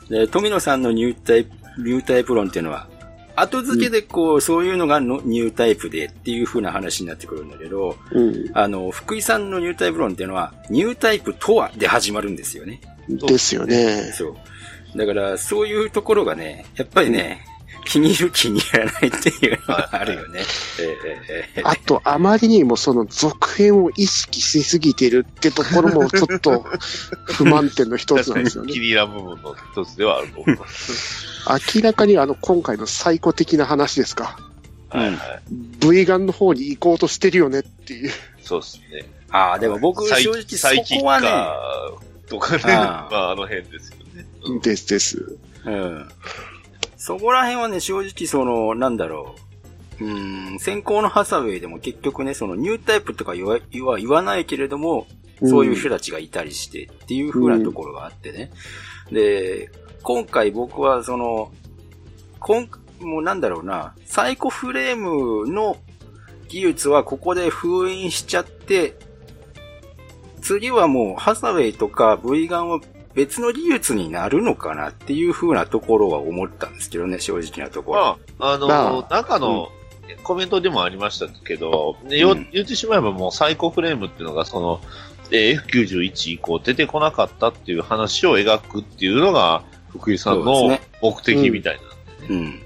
[0.09, 2.87] で、富野さんのニュータイプ、ニュータイプ論っていうのは、
[3.39, 12.81] 後付けでこう、そういうのがのニュータイプでっていう風な話になってくるんだけど、うん、あの、福井さんのニュータイプ論っていうのは、ニュータイプとはで始まるんですよね。
[13.07, 14.11] ですよね。
[14.13, 14.35] そ
[14.95, 14.97] う。
[14.97, 17.45] だから、そういうところがね、やっぱりね、
[17.85, 20.39] 気に入る気に入らないっていうのがあるよね。
[20.79, 26.65] ええええあと、あまりにもその続編を意識しすぎてるってところもちょっと
[27.25, 28.79] 不満点の一つなんですよね気。
[28.79, 31.25] に入らん部分の一つではあると思います。
[31.75, 34.37] 明らかにあの今回の最古的な話ですか。
[34.39, 34.49] うん
[34.89, 35.19] はいはい。
[35.79, 38.11] V ガンの方に行こうとしてるよねっていう。
[38.41, 39.05] そうですね。
[39.31, 40.67] ああ、でも僕、正直そ
[40.99, 41.27] こはね、
[42.27, 44.25] とかね、あーまああの辺ですよね。
[44.43, 45.37] うんですです。
[45.65, 46.09] うん。
[47.09, 49.33] そこら辺はね、正直その、なんだろ
[49.99, 50.05] う。
[50.05, 55.07] うん、先行のハサウェイでも結局ね、そのニュータイプとか言わ言わ言わないけれども、
[55.43, 58.51] そういう人たちがいたりしてっていう風なところがあってね。
[59.11, 59.71] で、
[60.03, 61.51] 今回僕はその、
[62.37, 62.69] 今、
[62.99, 65.77] もうなんだろうな、サイコフレームの
[66.47, 68.93] 技術はここで封印しちゃって、
[70.43, 72.79] 次はもうハサウェイとか V ガンは
[73.19, 78.17] 別の技術になるのかなっていう風なところは思ったんですけどね、正直なところ。
[78.37, 79.69] まあ、あの、まあ中の
[80.23, 84.79] コメントでもありましたけど、うん言ってしまえばもうサイコフレームっていうのがその、
[85.31, 91.81] えー F91 以降出てこなかったっていう話を描くっていうのが、福井さんの目的みたいな。
[92.29, 92.61] うん。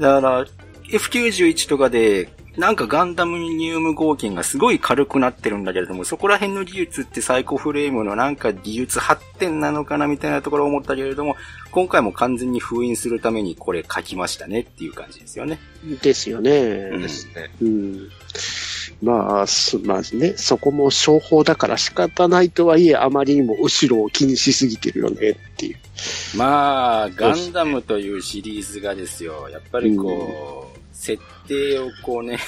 [0.00, 0.46] だから、
[0.88, 11.36] F91 とかで、なんかガンダムニウム合金がすごい軽くなってるんだけれども、そこら辺の技術ってサイコフレームのなんか技術発展なのかなみたいなところを思ったけれども、
[11.72, 15.58] 今回も完全に封印するためにこれ書きましたねっていう感じですよね。
[16.02, 16.50] ですよね。
[16.92, 17.50] うんですね。
[17.60, 18.08] うん。
[19.02, 25.76] まあ、すまあね、そこも商法だから仕方ないとはいえ、あまりにも後ろを気にしすぎてるよねっていう。
[26.36, 30.63] まあ、ガンダムというシリーズがですよ、やっぱりこう、
[31.04, 32.38] 設定をこうね、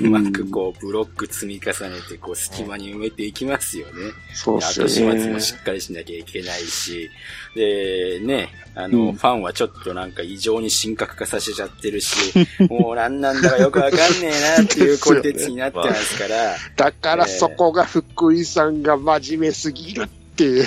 [0.00, 3.92] うまくこう、ブロック積み重ねて、こう、隙間に埋めていきますよね。
[4.34, 5.40] そうっすよ後始末ねも。
[5.40, 7.08] しっかりしなきゃいけないし、
[7.54, 12.34] で、ね、あの、うんファンはちょっとなんか異常に神格化させちゃってるし、
[12.68, 20.66] もう何なんだかよくわかんねえなっていうコンテンツになってますから、だからそこが福井さんが真面目すぎるっていう。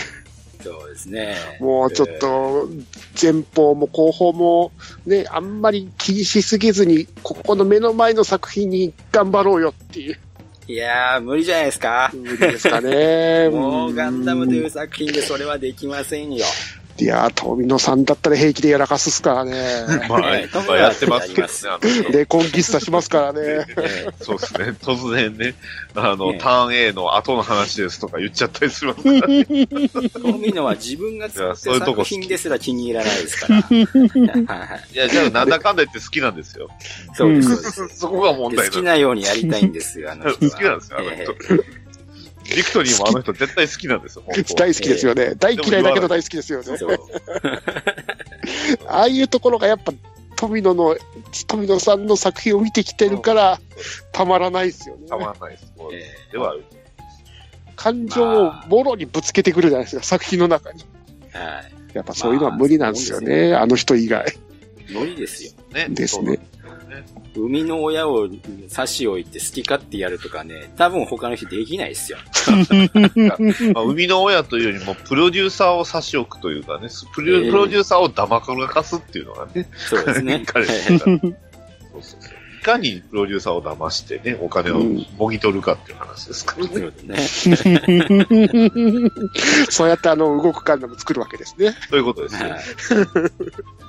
[0.66, 1.36] そうですね。
[1.60, 2.68] もうちょっと、
[3.22, 4.72] 前方も後方も、
[5.06, 10.18] ね、あんまり気にしすぎずに、ここの目の前の作品に頑張ろうよっていう、
[10.68, 12.12] いやー、無理じゃないですか。
[12.16, 13.50] 無理ですかね。
[13.54, 16.44] もうガンダムといううん作品でそれはできませんよ。
[16.98, 19.52] いやー、富野さんだったら平気でやらかすっすからね。
[20.08, 22.12] まあ、ねまあやってますけどね、あの人。
[22.18, 23.42] レコンギスタしますからね。
[23.78, 24.74] えそうですね。
[24.82, 25.56] 突然ね、
[25.94, 29.46] あの、ねターン A の後の話ですとか言っちゃったりするから、ね。
[29.50, 29.68] え
[30.10, 33.62] 富野は自分が作ったいやそういうとこ作品ですら気に入らないですから。
[33.62, 36.70] はいはいいや、じゃあ、なんだかんだ言って好きなんですよ。
[37.14, 40.52] そうです、 そこが問で題好きなようにやりたいんですよ、あの人は。
[40.52, 41.85] 好きなんですよ、あのえ人。
[42.54, 44.24] ビクトリーもあの人絶対好きなんですよ、
[44.56, 45.36] 大好きですよね。
[45.36, 46.68] 大嫌いだけど大好きですよね。
[48.88, 49.94] ああいうところがやっぱ
[50.36, 50.96] 富野の、
[51.48, 53.60] 富野さんの作品を見てきてるから、
[54.12, 55.08] たまらないですよね。
[55.08, 55.74] たまらないです。
[56.32, 56.56] では。
[57.76, 60.84] 感情をもろにぶつけてくるじゃないですか、作品の中に。
[61.34, 61.72] えはい。
[61.94, 64.26] やっぱそういうのは無理なんですよね、あの人以外。
[64.90, 65.52] 無理ですよ。
[65.74, 65.88] ね。
[65.90, 66.40] ですね。
[67.36, 68.30] 生みの親を
[68.68, 72.18] 差し置いて好き勝手やるとかね、多分他の人できないですよ。
[73.74, 80.44] まあ、生みの親というよりも、プロデューサーを差し置くというかね、プロええプロデューサーをだまかすっていうのがね、そうですね。
[80.48, 81.20] 彼そうそう
[82.02, 84.80] そういかにプロデューサーを騙してね、お金を
[85.18, 86.88] もぎ取るかっていう話ですからそね。
[86.88, 87.82] うですね。
[89.70, 91.76] そうやってあの動くガンダム作るわけですね。
[91.92, 92.50] そういうことですよ。
[92.50, 92.62] はい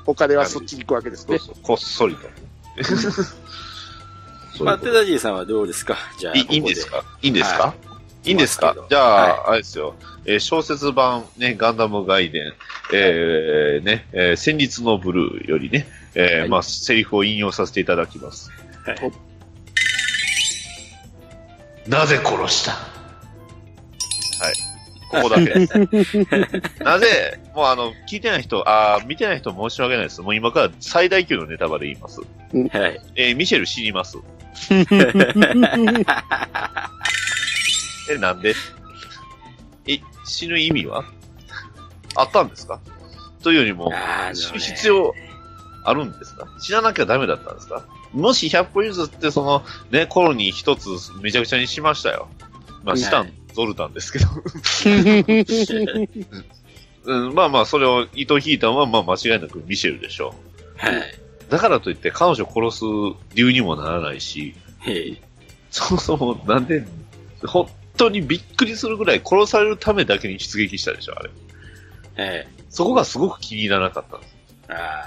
[0.07, 1.39] お金はそっちに行くわけですね。
[1.39, 2.29] そうそう、こっそりと。
[4.61, 5.97] まあ、テダジーさんはどうですか？
[6.19, 7.05] じゃあ、いいいんですか？
[7.23, 7.75] いいんですか、は
[8.25, 8.31] い。
[8.31, 8.75] いんですか？
[8.89, 9.05] じゃあ、
[9.43, 9.95] はあれですよ。
[10.25, 12.53] えー小説版、ね、ガンダム外伝、
[12.93, 16.49] えー、ね、えー戦慄のブルーよりね、えーはい。
[16.49, 18.51] まあ、セリフを引用させていただきます。
[18.85, 19.13] はい。
[21.87, 22.73] なぜ殺した？
[22.73, 22.79] は
[24.51, 24.55] い。
[25.11, 25.79] ここだけです。
[26.83, 30.21] なぜ、もうあの、聞いてない人、あー見てない人申し訳ないです。
[30.23, 32.21] もう今から最大級のネタバレ言います。
[32.21, 32.27] は
[32.89, 33.01] い。
[33.15, 34.19] えーミシェル死にます。
[38.11, 38.55] え、なんで？
[39.89, 41.05] え、死ぬ意味は？
[42.17, 42.81] あったんですか？
[43.43, 45.15] というよりも、あのね死ぬ必要
[45.85, 46.47] あるんですか？
[46.59, 47.85] 死ななきゃダメだったんですか？
[48.13, 50.89] もし100歩譲って、その、ね、コロニー一つ
[51.21, 52.29] めちゃくちゃにしましたよ。
[52.85, 54.27] まあ、したん、はいゾルタンですけど。
[57.05, 60.35] うん、まあまあ、それを糸引いたのは、まあ間違いなくミシェルでしょ
[60.77, 60.97] はい。
[60.97, 61.03] う。
[61.49, 62.85] だからといって彼女殺す
[63.35, 65.23] 理由にもならないし、はい。
[65.71, 66.85] そもそもなんで、
[67.45, 71.31] 本当にびっくりするぐらい殺されるためだけに出撃したでしょ、あれ。
[72.25, 72.49] はい。
[72.69, 74.37] そこがすごく気に入らなかったんです。
[74.69, 75.05] あ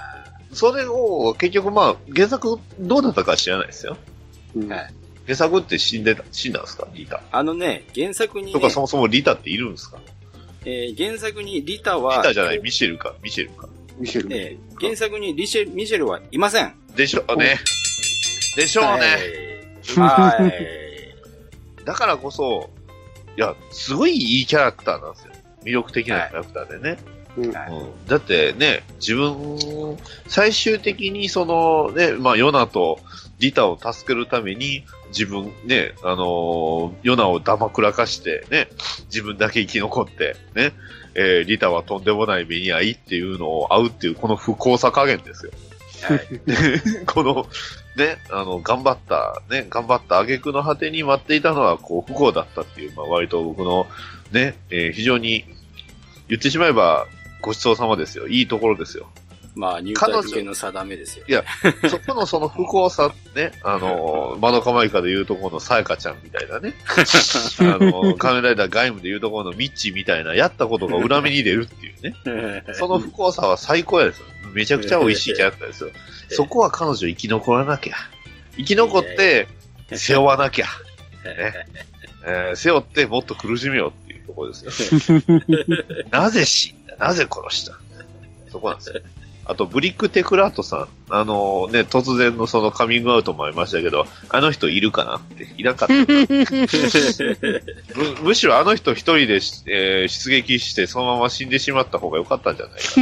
[0.52, 3.96] それを結局まあ、原作どうだったかは知らないですよ。
[4.56, 4.99] うんはい
[5.30, 6.88] 原作って死んでた、死んだんですか？
[6.92, 7.16] リタ。
[7.18, 10.00] ーあのね、原作に、ねとか、そもそもリタっているんですか？
[10.64, 13.68] えー原作にリタリは、タじゃない、ミシェルか、ミシェルか。
[13.96, 14.28] ミシェル。
[14.28, 16.74] ね、原作にリシェミシェルはいません。
[16.96, 17.24] でしょ？
[17.28, 17.58] うね。
[18.56, 18.90] でしょうね。
[19.96, 20.42] はい。
[20.42, 20.54] はい。
[21.84, 22.70] だからこそ、
[23.36, 25.32] いや、すごいいいキャラクターなんですよ。
[25.64, 26.98] 魅力的なキャラクターでね。
[27.36, 29.56] うんはいうんだってね、自分、
[30.26, 32.98] 最終的にそのね、まあ、ヨナと
[33.38, 38.68] リタを助けるために、自分ね、あのーヨナをだまくらかしてね、
[39.06, 40.72] 自分だけ生き残って、ね、
[41.14, 45.52] えーリタはとんでもない目に遭いっていうのを会うっていう、この不幸さ加減ですよ。
[46.02, 46.20] はい。
[47.06, 47.46] この、
[47.96, 53.86] ね、あの、頑張った、ね、頑張った挙句の果てに待っていたのは、こう、不幸だったっていう、まあ、割と僕の、
[54.32, 55.44] ね、えー非常に、
[56.28, 57.06] 言ってしまえば、
[57.42, 58.28] ごちそうさまですよ。
[58.28, 59.10] いいところですよ。
[59.56, 61.24] まあ、入隊受けの定めですよ。
[61.28, 61.44] いや
[61.88, 72.64] そこのその不幸さ、ね、あの、マドカマイカで言うところのさやかちゃんみたいなね、あの、仮面ライダーガイムで言うところのミッチーみたいな、やったことが裏目に出るっていうね。
[72.74, 74.26] その不幸さは最高やですよ。
[74.52, 75.90] めちゃくちゃ美味しいキャラクターですよ。
[76.28, 77.94] そこは彼女生き残らなきゃ。
[78.56, 79.48] 生き残って、
[79.92, 80.66] 背負わなきゃ。
[81.24, 85.22] えー背負ってもっと苦しめようっていうところですよ。
[86.12, 86.96] なぜ死んだ？
[86.98, 87.80] なぜ殺した？
[88.52, 89.00] そこなんですよ。
[89.44, 90.88] あと、ブリック・テクラートさん。
[91.12, 95.94] あのね、突然のそのカミングアウトもありましたけど、あの人いるかなって、いなかった。
[96.04, 96.06] む
[98.22, 103.00] むしろあの人一人でし、えー出撃してそのまま死んでしまった方が良かったんじゃないか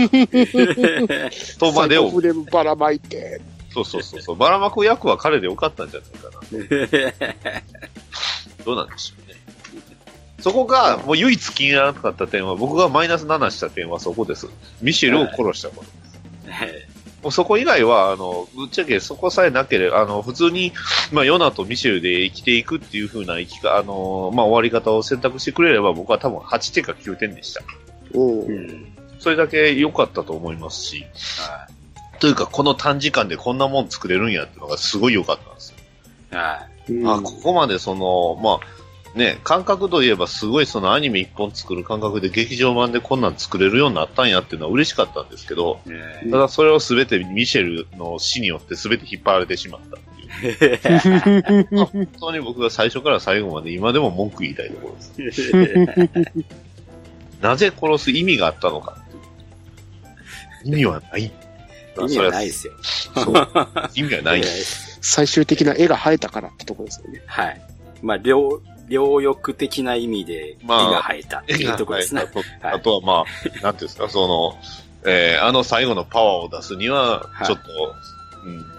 [1.24, 1.30] な。
[1.58, 3.40] とまでをサイコ、フレームばらまいて。
[3.70, 6.30] そうそうそうそう、ばらまく役は彼で良かったんじゃないか
[7.50, 7.62] な。
[8.64, 9.38] どうなんでしょうね。
[10.40, 14.48] そこが、もう唯一気にならなかった点は、僕がマイナス7した点はそこです。
[14.80, 16.07] ミシェルを殺したこと。
[17.22, 20.72] もうそこ以外は、あの、ぶっちゃけそこさえなければ、あの、普通に、
[21.10, 27.62] まあ、ヨナとミシェルで生きていくっていう風な生きか、あの、まあ、終わり方を選択してくれれば、僕は多分8点か9点でした。
[28.14, 28.46] おう。
[28.46, 28.92] うん。
[29.18, 31.06] それだけ良かったと思いますし、
[32.20, 35.70] というか、この短時間でこんなもん作れるんやっていうのがすごい良かったんです
[36.30, 36.38] よ。
[36.38, 38.87] はうんあ、ここまでその、まあ、
[39.18, 51.68] ね、感覚といえばすごいそのアニメ一本作る感覚で劇場版でこんなん作れるようになったんやっていうのは嬉しかったんですけど、ねただそれをすべてミシェルの死によってすべて引っ張られてしまったっていう。
[51.72, 55.52] ま あ本当に僕が最初から最後まで今でも文句言いたいところです。
[57.42, 60.74] なぜ殺す意味があったのかっていう。
[60.74, 61.24] 意味はない。
[61.24, 61.32] 意
[62.04, 62.72] 味はないですよ。
[62.82, 63.48] そう。
[63.96, 64.42] 意味はない
[65.00, 67.20] 最終的な絵が生えたからってとこですよね。
[67.26, 67.60] はい。
[68.02, 72.22] まあ、両、両翼的な意味で、絵まあが生えたっていうところですね。
[72.22, 72.74] あとはい。
[72.74, 74.58] あとはまあ、なんていうんですか、その、
[75.04, 77.46] えーあの最後のパワーを出すにはは、い。
[77.46, 77.70] ちょっと、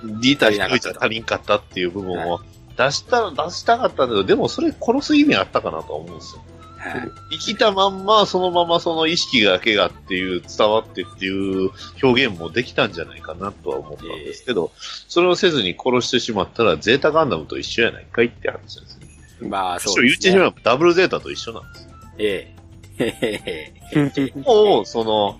[0.03, 2.39] うん、リーター一人じゃ足りんかったっていう部分を
[2.77, 6.41] 出したら、出したかったんだけど、でもそれ殺す意味あったかなとは思うんですよ。
[6.79, 7.11] はい。
[7.31, 14.71] 生きたまんま、そのままその意識だけがっていう、伝わってっていう表現もできたんじゃないかなとは思ったんですけど、
[15.09, 19.08] それをせずに殺してしまったら、ゼータガンダムと一緒やないかいって話ですね。
[19.41, 20.41] まあ、そそうう言ってしですね。
[20.41, 21.91] まえばダブルゼータと一緒なんですよ。
[22.17, 22.53] え
[22.99, 23.05] え。
[23.05, 25.39] へへへもう、その、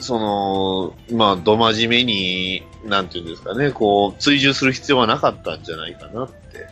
[0.00, 6.66] その、まあ、ど真面目に、なんていうんですかね、こう、追従する必要はなかったんじゃないかなって、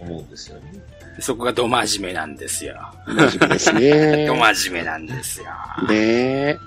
[0.00, 0.72] 思うんですよね。
[1.20, 2.76] そこがど真面目なんですよ。
[3.06, 4.34] 真面目ですね ど。
[4.34, 5.46] 真面目なんですよ。
[5.88, 6.58] ねえ。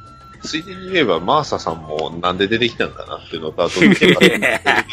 [0.41, 4.85] ついでに言えば、マーサさんもなんで出てきたのかなっていうのと、あと、見てから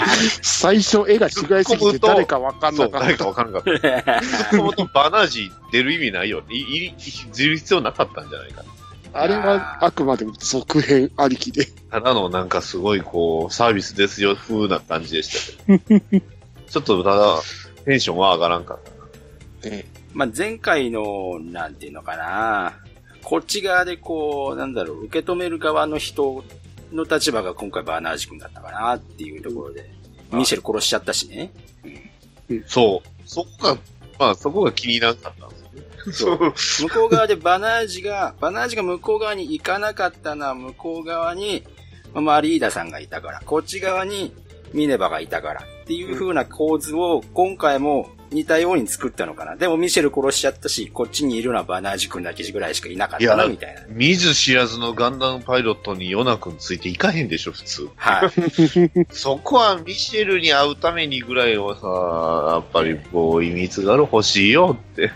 [0.43, 3.27] 最初絵が違いすぎて誰かわかんそう、なかった誰か。
[3.27, 4.57] わからんかった。
[4.57, 6.55] もともとバナージ出る意味ないよね。
[6.55, 6.95] い、い、
[7.35, 8.77] 出る必要なかったんじゃないかな。
[9.19, 11.67] あれはあくまでも続編ありきで。
[11.91, 16.21] ただのなんかすごいこう、サービスですよ風な感じでしたけど。
[16.69, 17.41] ちょっとただ、
[17.85, 18.79] テンションは上がらんかっ
[19.63, 19.71] た。
[19.71, 22.75] ねまあ、前回の、なんていうのかな。
[23.27, 26.45] こっち側でこう、なんだろう、受け止める側の人
[26.93, 29.91] の立場が今回バーナージ君だったかなっていうところで、
[30.33, 31.51] ミシェル殺しちゃったしね。
[32.69, 33.09] そう。
[33.29, 33.77] そこが、
[34.21, 35.57] まあそこが気に入らんかったんで
[36.13, 36.53] すよね。
[36.55, 36.89] そう。
[36.89, 41.65] 向こう側でバナージが、バナージが向こう側に行かなかったのは向こう側に、
[42.15, 44.33] まあ、マリーダさんがいたから、こっち側に
[44.73, 49.57] ミネバがいたからっていう風な構図を今回も似たように作ったのかな。
[49.57, 53.83] でもミシェル殺しちゃったし、こっちにいるのはバナージ君だけぐらいしかいなかったな、みたいな。
[53.89, 57.89] 見ず知らずのガンダムパイロットにヨナ君ついていかへんでしょ、普通。
[57.97, 59.07] はい。
[59.11, 65.13] そこはミシェルに会うためにぐらいはさ、やっぱりこう、秘密がある欲しいよって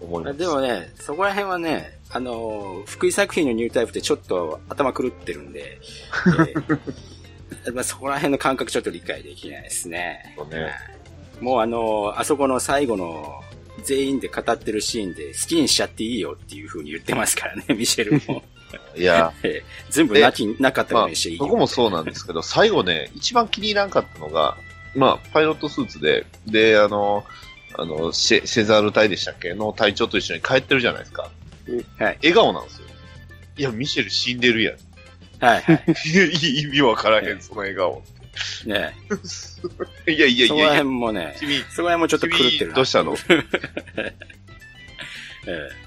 [0.00, 0.38] 思います。
[0.38, 5.80] でもね、そこら辺はね、あのー福井作品のニュータイプってちょっと頭狂ってるんで、
[7.66, 10.34] えーまあそこら辺の感覚ちょっと理解できないですね。
[10.36, 10.93] そうね
[11.40, 13.42] もうあのーあそこの最後の
[13.82, 18.42] 全員で語ってるシーンで好きにしちゃっていいよっていう風に言ってますからね、 ミシェルも。
[18.96, 24.56] いや、 えー全部なき、なかったよまあ、うにしていいよそこもそうなんですけど、最後ね、一番気に入らんかったのが、
[24.94, 27.24] まあ、パイロットスーツで、で、あの、
[27.76, 29.52] あの、セザール隊でしたっけ？
[29.54, 31.22] の隊長と一緒に帰ってるじゃないですか。
[31.98, 32.16] はい。
[32.22, 32.86] 笑顔なんですよ。
[33.56, 35.44] いや、ミシェル死んでるやん。
[35.44, 35.84] はいはい。
[36.62, 38.02] 意味わからへん、その笑顔。
[38.66, 38.94] ね。
[40.06, 43.16] いやいやいそこらやいや、辺もね、君、そこら辺もちょっと狂ってるどうしたの？
[45.46, 45.84] ええ。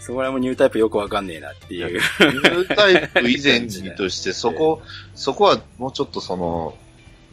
[0.00, 1.92] そこら辺もニュータイプよくわかんねえなっていう。
[1.92, 4.82] ニュータイプ以前にとして、そこ、
[5.14, 6.76] そこはもうちょっとその、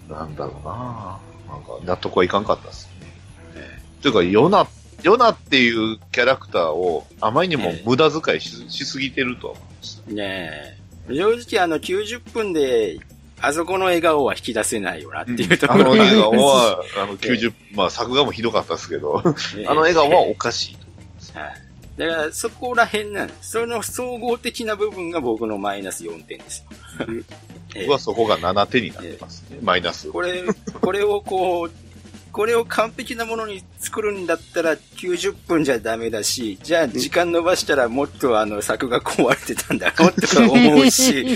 [0.09, 1.19] なんだろうな。
[1.53, 3.07] なんか、納得はいかんかったですね。
[3.55, 4.67] えというか、ヨナ、
[5.01, 10.11] ヨナっていうキャラクターをあまりにも無駄遣いし,、しすぎてるとは思いました。
[10.11, 10.75] ね
[11.09, 11.13] え。
[11.15, 12.99] 正直あの90分で、
[13.39, 21.38] あそこの笑顔は引き出せないよなっていうとこあのろが笑顔は、あの90、 まあ作画もひどかったですけど、あの笑顔はおかしい。
[21.38, 21.67] はい。
[21.97, 23.51] だから、そこら辺なんです。
[23.51, 26.63] その総合的な部分が僕のマイナス4点です
[27.75, 29.57] 僕はそこが7点になってますね。
[29.63, 30.11] マイナス。
[30.11, 30.43] これ、
[30.79, 31.86] これをこう、
[32.32, 41.28] これを完璧なものに作るんだったら90分じゃダメだし、じゃあ時間伸ばしたらもっとあの作が壊れてたんだろうとか思うし、い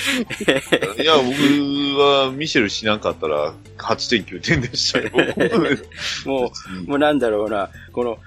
[1.03, 5.09] や、僕はミシェルしなかったら8.9点でしたよ。
[6.25, 6.51] も
[6.85, 8.19] う、もうなんだろうな、この、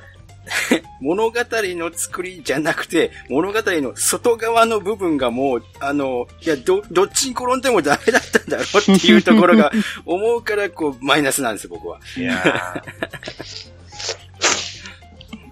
[1.00, 9.72] 物語の作りじゃなくて、物語の外側の部分がもう、あの、いや、ど、どっちに転んでもダメだったんだろうっていうところが
[10.06, 12.00] 思うから、こう、マイナスなんですよ、僕は。
[12.16, 12.82] いや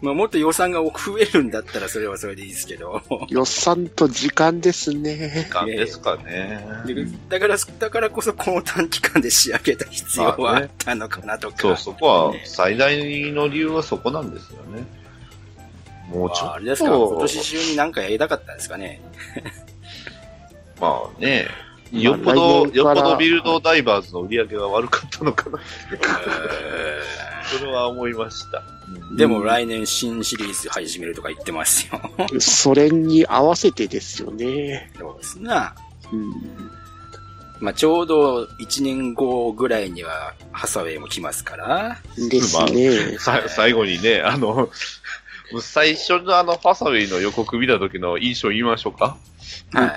[0.03, 3.01] まあ、もっと予算が増えるんだったら、それはそれでいいですけど。
[3.29, 5.49] 予算と時間ですねー、。
[5.49, 6.67] 感ですかね。
[6.85, 11.57] でだから、だからこそこの短期間で仕上げた必要はあったのかなとか。
[11.57, 12.97] そう、そこは、最大
[13.31, 14.85] の理由はそこなんですよね。
[16.09, 19.01] もうちょっああれですか、今と、年中になんかやりたかったんですかね。
[20.81, 25.59] まあね、まあよっぽど、よっぽどビルドダイバーズの売り上げが悪かったのかな。
[27.45, 28.59] それは思いました。
[28.59, 32.01] うんでも来年新シリーズ始めるとか言ってますよ。
[32.41, 34.91] それに合わせてですよね。
[34.99, 35.75] そうですな。
[36.13, 36.33] うん。
[37.61, 41.99] まあ、ちょうど1年後ぐらいにはハサウェイも来ますから。
[42.17, 43.19] ですね。
[43.19, 44.69] さ最後にね、あの、
[45.61, 49.17] 最初のあの、ファサウェイの予告見た時の印象言いましょうか
[49.73, 49.91] はい。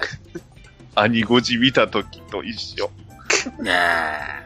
[0.95, 2.89] アニゴジ見た時と一緒。
[3.61, 3.71] ねえ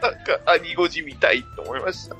[0.02, 2.16] なんか、アニゴジ見たいと思いました。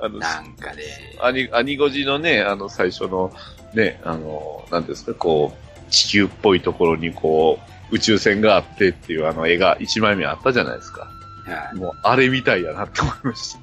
[0.00, 0.82] あの、なんかね、
[1.20, 3.32] アニ、アニゴジのね、あの、最初の、
[3.74, 7.58] ね、あの、なんですか、こう、地球っぽいところにこ
[7.90, 11.10] う、宇宙船があってっていうあの絵が一枚目あったじゃないですか。
[11.46, 13.56] はもう、あれみたいやなって思いまし。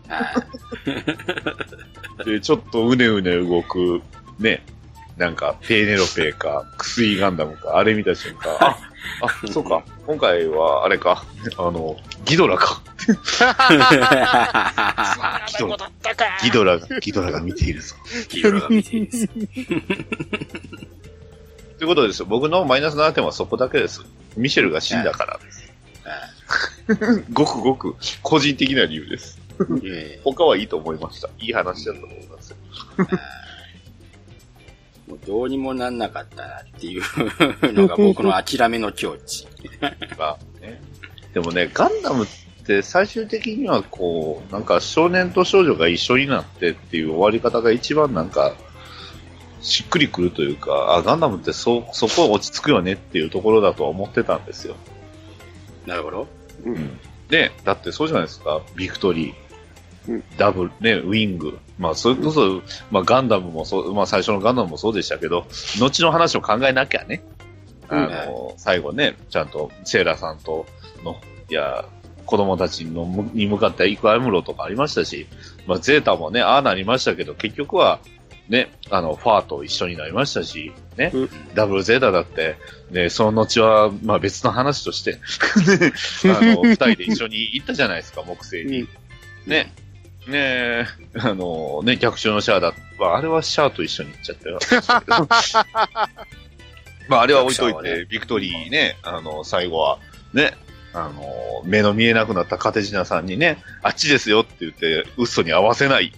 [2.18, 2.24] た。
[2.24, 4.02] で、ちょっとうねうね動く、
[4.40, 4.64] ね、
[5.18, 8.78] なんか、ペーネロペーか、クスイガンダムか、あれ見た瞬間、あ、
[9.22, 11.24] あ、 そうか、今回は、あれか、
[11.58, 11.96] あの、
[12.26, 12.82] ギドラか。
[13.08, 13.14] ギ
[15.60, 15.90] ドラ。
[16.44, 17.96] ギドラが、ギドラが見ているぞ。
[18.30, 18.42] い。
[18.42, 19.28] ヒーローが見ていいです。
[21.78, 22.26] ということですよ。
[22.26, 24.02] 僕のマイナス7点はそこだけです。
[24.36, 25.72] ミシェルが死んだからです。
[27.32, 29.40] ごくごく個人的な理由です。
[29.84, 31.30] え他はいいと思いました。
[31.40, 32.56] いい話だと思います
[35.08, 37.04] もうどうにもなんなかったなっていう
[37.74, 39.48] のが僕の諦めの境地。
[40.18, 40.82] まあね。
[41.34, 42.28] でもね、ガンダムっ
[42.66, 48.56] て最終的にはこう、なんか少年と少女が一緒になってっていう終わり方が一番なんか、
[49.62, 54.76] しっくりくるというか、あ、ガンダムってそ、そこは落ち着くよねっていうところだとは思ってたんですよ。
[55.86, 56.28] なるほど。
[56.66, 57.00] うん。
[57.30, 59.45] で、だってそうじゃないですか、ビクトリー。
[60.08, 61.60] うんダブル、ね、ウィング。
[61.78, 65.46] まあ、それこそ、まあ、ガンダムもそう、まあ、最初のガンダムもそうでしたけど、
[65.80, 67.24] 後の話を考えなきゃね。
[67.90, 70.66] あの、最後ね、ちゃんと、セーラさんと
[71.04, 71.18] の、
[71.50, 71.86] いや、
[72.26, 75.28] 子供たちのむに向かって行くアムロとかありましたし、
[75.68, 78.00] まあ、ゼータもね、ああなりましたけど、結局は、
[78.50, 82.58] ね、あの、ファーと一緒になりましたし、ね、うんダブルゼータだって、
[82.92, 85.14] ね、その後は、まあ別の話として、
[86.28, 88.88] ね、あの、二人で一緒に行ったじゃないですか、木星に。
[89.48, 89.74] ね、
[90.28, 90.86] ねえ、
[91.20, 94.60] あの、ね、逆襲のシャアだ、まあ、あれはシャアと一緒に行っちゃったよ。
[97.08, 100.00] まあ、あれは置いといて、ねビクトリーね、あの、最後は、
[100.34, 100.58] ね、
[100.94, 101.24] あの、
[101.66, 106.12] 目の見えなくなったカテジナさんにね、あっちですよって言って、ウッソに合わせない。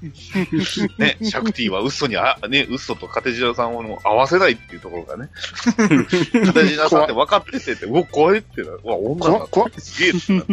[0.98, 5.28] ね、シャクティはウッソにあ、ね、ウッソとカテジナさんを合わせないっていうところがね、
[6.44, 9.70] カテジナさんって分かっててって、うわ、怖いってな、うわ、女だ怖っ、怖っ。
[9.78, 10.52] すげえってなったけ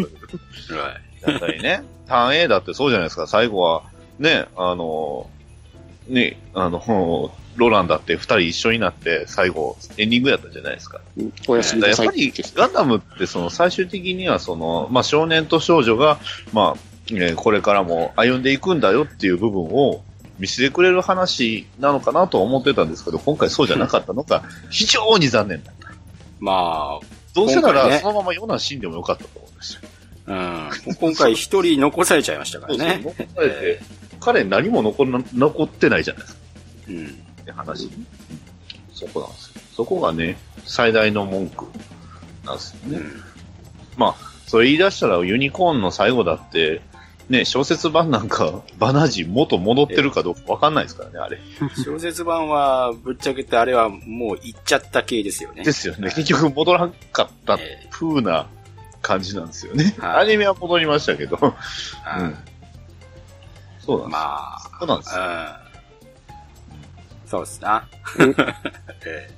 [0.73, 0.79] ど。
[0.79, 1.04] はい。
[1.25, 3.83] だったりね、ターン A だってそうじゃないですか、最後は、
[4.19, 5.29] ね、あの、
[6.07, 10.99] ね、あの、 ロランだって二人一緒になって、最後、エンディングやったじゃないですか。
[11.17, 16.19] うんおやすみなさいやっぱり、ガンダムってその最終的にはその、まあ少年と少女が、
[16.51, 16.79] まあ、
[17.11, 20.03] えーこれからも歩んでいくんだよっていう部分を
[20.37, 25.93] 見せてくれる話なのかなとは思ってたんですけど、今回そうじゃなかったのが非常に残念だった。
[26.39, 26.99] ま
[27.33, 29.81] どうせならそのままヨナ死んでもよかったと思うんですよ。
[30.27, 30.95] あ、うん。
[30.95, 33.01] 今回一人残されちゃいましたからね。
[33.03, 33.81] そうそう残されて、
[34.19, 36.41] 彼何も残ら残ってないじゃないですか。
[36.89, 37.07] うん。
[37.07, 37.09] っ
[37.45, 37.89] て話。
[38.93, 39.61] そこなんですよ。
[39.75, 41.65] そこがね、最大の文句
[42.45, 42.97] なんですよね。
[42.97, 43.23] うん。
[43.97, 44.15] まあ、
[44.47, 46.81] それ言い出したらユニコーンの最後だって、
[47.29, 51.39] ね、小説版なんか、バナジ元戻ってるかどうかわかんないですからね、あれ。
[51.83, 55.63] 小説版は、ぶっちゃけてあれはもう行っちゃった系ですよね。
[55.63, 56.11] ですよね。
[56.11, 58.47] 結局戻らんかったえ風な
[59.05, 59.95] 感じなんですよね。
[59.99, 61.37] はいアニメは戻りましたけど。
[62.17, 62.37] えうん。
[63.79, 64.11] そうなんです。
[64.11, 65.21] まあ、そうなんですよ。
[65.21, 65.65] うん。
[67.29, 67.87] そうですな。
[68.17, 68.29] うん
[69.05, 69.29] え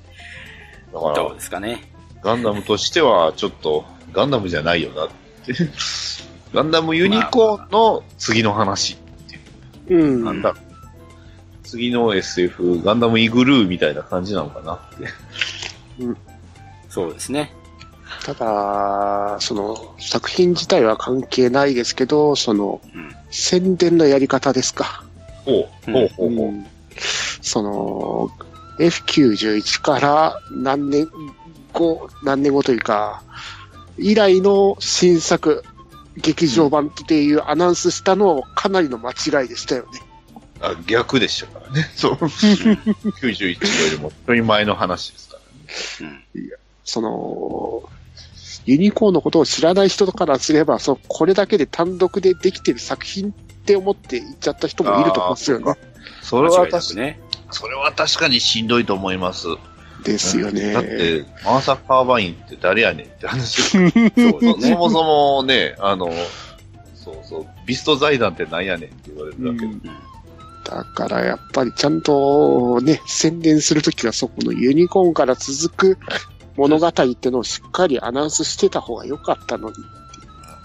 [0.92, 1.92] だからえどう、ですかね。
[2.22, 5.08] ガンダムとしては、ちょっと、ガンダムじゃないよなっ
[5.44, 5.52] て。
[6.54, 8.96] ガンダムユニコーンの次の話。
[9.88, 10.24] うん。
[10.24, 10.54] なんだ。
[11.62, 15.08] 次の SF、ガンダムイグルーみたいな感じなのかなって。
[16.88, 17.52] そうですね。
[18.24, 23.14] ただ、その、作品自体は関係ないですけど、その、うん。
[23.30, 25.04] 宣伝のやり方ですか。
[25.44, 26.66] ほう、ほうほうん
[27.40, 28.30] その、
[28.78, 31.08] F91 から何年
[31.72, 33.22] 後、何年後というか、
[33.96, 35.64] 以来の新作、
[36.16, 40.00] 劇場版っていうアナウンスしたのはかなりの間違いでしたよね。
[40.60, 41.90] あ、逆でしたからね。
[41.94, 42.12] そう。
[43.22, 45.36] 91よりも、ちょい前の話ですか
[46.00, 46.24] らね。
[46.34, 46.50] うん。
[46.84, 47.88] その、
[48.66, 53.32] ユニコーンのことを知らない人からすれば、そうこれだけで単独でできてる作品っ
[53.64, 55.74] て思って言っちゃった人もいると思うんですよね。
[56.22, 57.20] それは確かね。
[57.50, 59.46] それは確かにしんどいと思います。
[60.04, 60.72] ですよね。
[60.72, 63.90] だって、マーサ・カーバインって誰やねんって話 そう
[64.60, 64.76] そ。
[64.76, 66.12] もそもね、あの、
[66.94, 67.46] そうそう。
[67.66, 69.64] ビスト財団ってなんやねんって言われるだけで。
[69.64, 70.08] うん
[70.68, 75.98] だからやっぱりちゃんとね、宣伝するときはそこのユニコーンから続く
[76.58, 79.76] 物語ってのをしっかりアナウンスしてた方が良かったのに。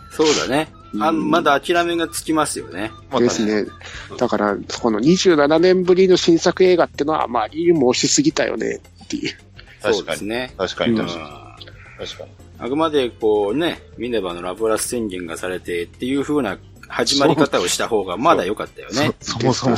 [0.10, 0.68] そうだね。
[1.00, 2.92] あうんまだ諦めがつきますよね。
[3.18, 3.70] ですね。
[4.18, 9.38] だから、この27年ぶりの新作映画ってのはあまりにも押しすぎたよねっていう。
[9.82, 10.06] そう確かに。
[10.06, 10.54] ですね。
[10.58, 11.58] 確かに、うん確か
[12.00, 12.08] に。
[12.08, 12.32] 確かに。
[12.60, 16.58] あくまでこうね、ミネバのラブラス宣言がされてっていう風な
[16.94, 19.14] 始まり方をした方がまだ良かったよね。
[19.20, 19.76] そもそも、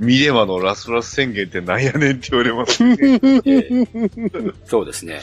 [0.00, 2.96] ミレマのラスラス宣言ってなんやねんって言われますね。
[3.46, 3.86] ええ
[4.64, 5.20] そうですね。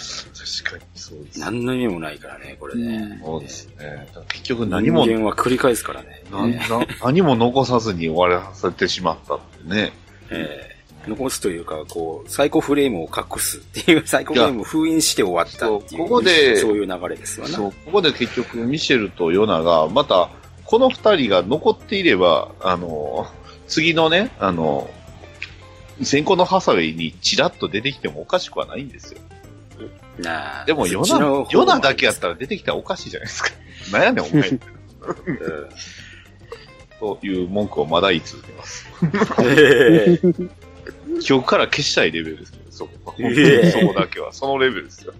[0.64, 1.40] 確かに、そうです。
[1.40, 3.22] 何の意味もないからね、これね。
[3.24, 4.08] そうですね。
[4.30, 6.24] 結局何も、人間は繰り返すからね。
[6.30, 9.94] なな何も残さずに終わらせてしまったってね。
[10.30, 10.74] ええ
[11.06, 16.04] 残すというか、こう、サイコフレームを隠すっていう、サイコフレームを封印して終わったっていう。
[16.04, 17.52] ここでそういう流れですよね。
[17.52, 20.30] そう、ここで結局、ミシェルとヨナが、また、
[20.64, 23.28] この二人が残っていれば、あの、
[23.68, 24.90] 次のね、あの、
[26.02, 29.20] 先行のハサウェイにチラッと出てきてもおかしくはないんですよ。
[30.18, 33.50] なあでも、ヨナヨナだけやったら出てきたらおかしいじゃないですか。
[33.92, 34.50] なんやねん、お前。
[34.50, 34.60] うん
[37.00, 38.88] という文句をまだ言い続けます。
[39.42, 43.14] ええ記憶から消したいレベルですけど、そこ。
[43.20, 45.14] ええそこだけは、そのレベルですよ。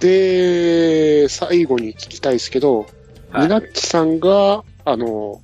[0.00, 2.88] で、最後に聞きたいですけど、はい
[3.34, 5.40] ミナッチさんが、あの、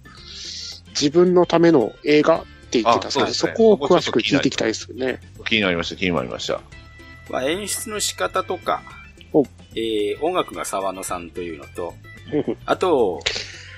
[0.90, 5.20] 自分のための映画って言ってたんですから、そこを詳しく聞いていきたいですよね。
[5.46, 6.60] 気になりました、気になりました。
[7.30, 8.82] まあ、演出の仕方とか
[9.32, 11.94] お、えー音楽が沢野さんというのと、
[12.66, 13.20] あと、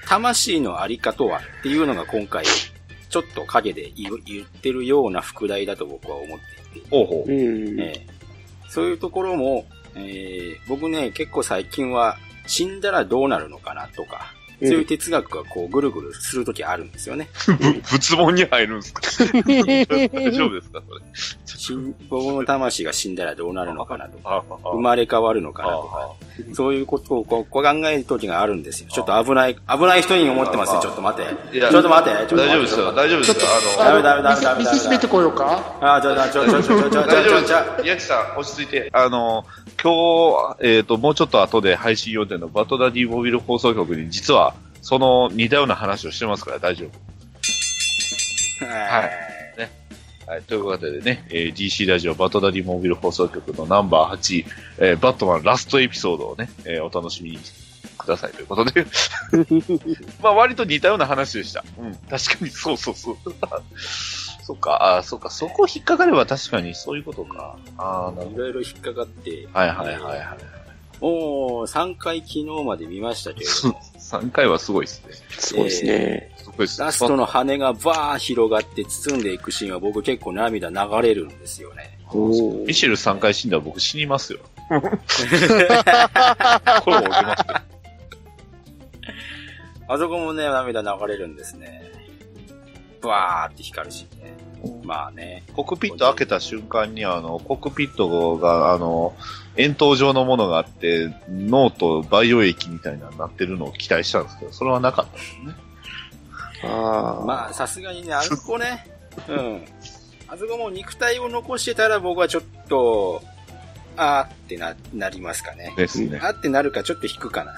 [0.06, 6.38] 魂のありかとはっていうのが今回、ちょっと影で言ってるような副題だと僕は思っ
[6.72, 7.32] ていて、ほう。
[7.32, 8.00] えー
[8.68, 14.32] そういうところも、えー僕ね、結構最近は死んだらどうなるのかなとか、
[14.62, 17.28] そういう哲学がこうぐるぐるするときあるんですよね。
[17.46, 19.02] ぶ仏門に入るんですか？
[19.42, 20.82] 大丈夫ですか？
[21.44, 21.78] それ。
[22.08, 26.10] 僕の魂が死んだらどうなるのかなとか、ああ生まれ変わるのかなとか、
[26.54, 28.88] そういうことをこうこう考えるときがあるんですよ。
[28.90, 30.80] ちょっと危ない、危ない人に思ってますよ。
[30.80, 31.56] ちょっと待って。
[31.56, 32.34] いやちょっと待って。
[32.34, 33.36] 大丈夫ですよ、大丈夫ですよ。
[33.78, 37.82] あダメダメダメダメ見せしめてこようかあー、ちょ、ちょ、ちょ、ちょ、ちょ、ちょ、の、ちょ、ちょ、大丈夫です。
[37.82, 38.90] 宮城さん、落ち着いて。
[38.92, 39.44] あの、
[39.82, 44.49] 今日、えっ、と、もうちょっと後で配信予定のバトダディモビル放送局に、実は、
[44.82, 46.86] その似たような話をしてますから大丈
[48.60, 48.66] 夫。
[48.66, 49.30] はい。
[50.30, 54.46] はい、ということでね、えー DC ラジオバトダディモビル放送局のナンバー8、
[54.78, 57.38] えーバットマンラストエピソードをね、えーお楽しみに
[57.98, 58.86] くださいということで。
[60.22, 61.64] まあ割と似たような話でした。
[61.80, 63.16] うん、確かにそうそうそう。
[64.44, 67.56] そっか、あーそっか、そこ引っかかれば確かにそういうことか。
[67.76, 69.58] ああ、なるほいろいろ引っかかって、ど。
[69.58, 70.38] はいはいはいはい。
[71.00, 71.10] もう
[71.64, 75.14] 3回昨日まで見ましたけれども、 3回はすごいですね。
[75.30, 76.34] すごいですね。
[76.38, 81.98] すごいですラストの羽がバー広がって包んでいくシーンは僕結構涙流れるんですよね。
[82.66, 84.40] ミシェル3回死んだら僕死にますよ。
[84.68, 84.80] これ
[86.96, 87.54] 折れますよ。
[89.88, 91.90] あそこもね、涙流れるんですね。
[93.00, 94.36] バーって光るしね。
[94.84, 95.42] まあね。
[95.54, 99.14] コックピット開けた瞬間に、あの、コックピットが、あの、
[99.56, 105.54] 円筒状のものがあって、脳と培養液みたいなのになってるのを期待したんですけど、それはなかったですね。
[106.64, 107.24] ああ。
[107.24, 108.86] まあ、さすがにね、あそこね、
[109.28, 109.62] うん。
[110.28, 113.22] あそこも肉体を残してたら僕はちょっと、
[113.96, 115.74] あーってな、なりますかね。
[115.76, 116.18] ですね。
[116.22, 117.52] あーってなるかちょっと引くかな。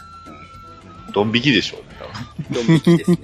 [1.13, 1.97] ドン引きでしょうね、
[2.51, 3.19] 多分ドン引きですね。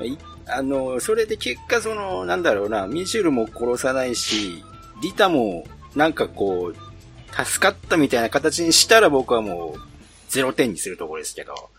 [0.00, 4.62] ええいあの、それで結果その、なんだろうな、ミシェルも殺さないし、
[5.02, 5.64] リタも
[5.96, 9.80] なんかこう、助かったみたいな形にしたら僕はもう、
[10.28, 11.70] ゼロ点にするところですけど、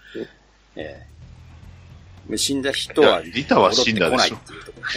[0.76, 1.16] ええ
[2.38, 4.36] 死んだ人はリタは死んだでしょ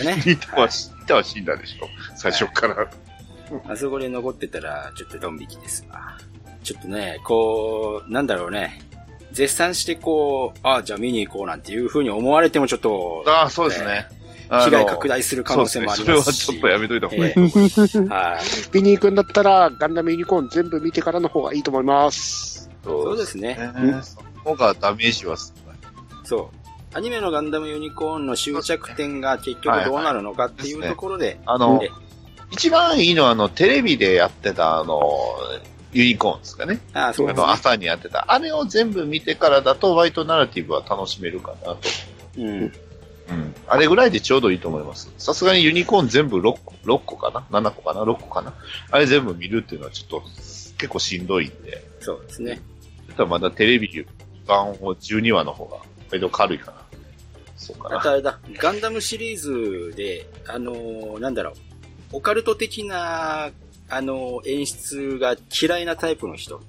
[0.03, 0.23] ね。
[0.25, 1.89] リタは、リタは死んだでしょ。
[2.17, 2.91] 最初から。
[3.69, 6.17] あそこで残ってたら、ちょっとドン引きですわ。
[6.63, 8.81] ちょっとね、こう、なんだろうね。
[9.33, 14.09] 絶賛してこう、ああ、じゃあ見に行こうなんていう風に思われてもちょっと、ああ、そうですね。
[14.49, 16.47] あの被害拡大する可能性もありますし。
[16.47, 16.57] そね。
[16.57, 17.33] それはちょっとやめといた方がいい。
[17.33, 18.43] ええはい。
[18.73, 22.71] 見に行くんだったら、ガンダムユニコーン全部見てからの方がいいと思います。
[22.85, 23.55] そうですね。
[23.77, 24.01] ね。
[24.03, 25.79] その方がダメージは少ない。
[26.25, 26.97] そう。
[26.97, 31.91] アニメのガンダムユニコーンの終着点が結局どうなるのかっていうところで、あのえ、
[32.51, 34.99] 一番いいのは、あの、テレビでやってた、あの、
[35.93, 36.81] ユニコーンですかね。
[36.95, 38.25] ああ、そうあですねの、朝にやってた。
[38.29, 41.79] あれを全部見てからだと、ワイトナラティブは楽しめるかなと。
[42.39, 42.73] うん。
[43.29, 43.55] うん。
[43.67, 45.13] あれぐらいでちょうどいいと思います。
[45.19, 48.55] さすがにユニコーン全部6個、6個かな ?7 個かな ?6 個かな？
[48.91, 50.23] あれ全部見るっていうのはちょっと
[50.79, 51.85] 結構しんどいんで。
[52.01, 52.61] そうですね。
[53.09, 54.07] だったらまだテレビ
[54.47, 55.79] 版を12話の方が、
[56.11, 56.79] 割と軽いかな。
[57.57, 57.99] そうかな。
[57.99, 61.55] あとあれだ、ガンダムシリーズで、あのーなんだろう、
[62.13, 63.51] オカルト的な、
[63.91, 66.61] あのー演出が嫌いなタイプの人。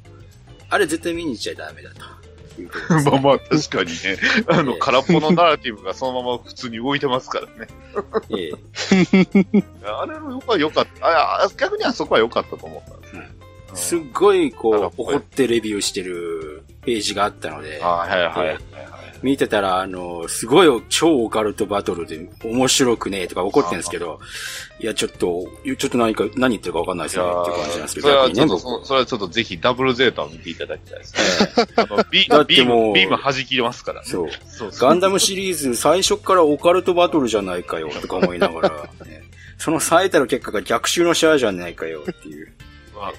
[0.70, 2.19] あれ絶対見に行っちゃダメだと。
[2.60, 2.70] いう
[3.06, 4.18] まあまあ、確かにね。
[4.48, 7.68] あの、ええ空っぽのナラティブがそのまま普通に動いてますからね。
[8.38, 11.08] ええあれの横は良かった。
[11.08, 13.30] ああ逆にあそこは良かったと思ったんですね。
[13.74, 18.58] すっごい、こう、怒ってレビューしてるページがあったので、はいはいはいはい。
[19.22, 24.20] 見てたら、あの、すごい超オカルトバトルで面白くねえとか怒ってるんですけど、
[24.80, 25.48] いや、ちょっと、
[25.78, 31.68] ちょっと何か、何言ってるかわかんないですねっていう感じなんですけそど、逆にね、れはちょっと、僕そそれはちょっとぜひダブルゼータを見ていただきたいですね。
[31.76, 34.08] あの、ビだってビーもうム、ビーム弾きますからね。
[34.08, 34.30] そう。
[34.48, 38.70] そうガンダムシリーズ最初からオカルトバトルじゃないかよとか思いながら、
[39.06, 39.24] ね
[39.58, 42.54] その最たる結果が逆襲のシャアじゃないかよっていう。
[43.00, 43.14] まあ、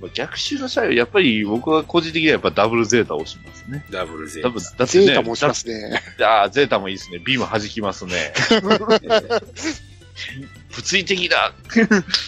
[0.00, 3.84] まあ逆襲の際は、やっぱり僕は個人的にはやっぱダブルゼータを押しますね。
[3.90, 6.02] ダブルゼダブル、だってね、ゼータも押しますね。
[6.20, 7.18] ああ、ゼータもいいですね。
[7.18, 8.32] ビーム弾きますね。
[10.74, 11.52] 物理的な、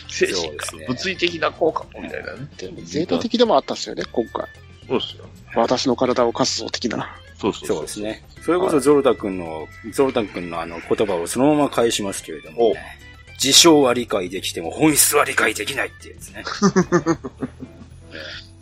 [0.09, 2.49] 精神か、そうですね物理的な効果もみたいなね。
[2.57, 4.47] でもゼータ的でもあったっすよね、今回。
[4.89, 5.25] そうですよ。
[5.57, 7.17] 私の体を貸すぞ的な。
[7.39, 8.01] そうそうそうです。
[8.01, 8.25] ね。
[8.43, 12.99] それこそゾルタ君の、ゾルタ君のあの言葉をそのまま返しますけれども、ね、
[13.39, 16.45] 事象は理解できても本質は理解できないっていうですね。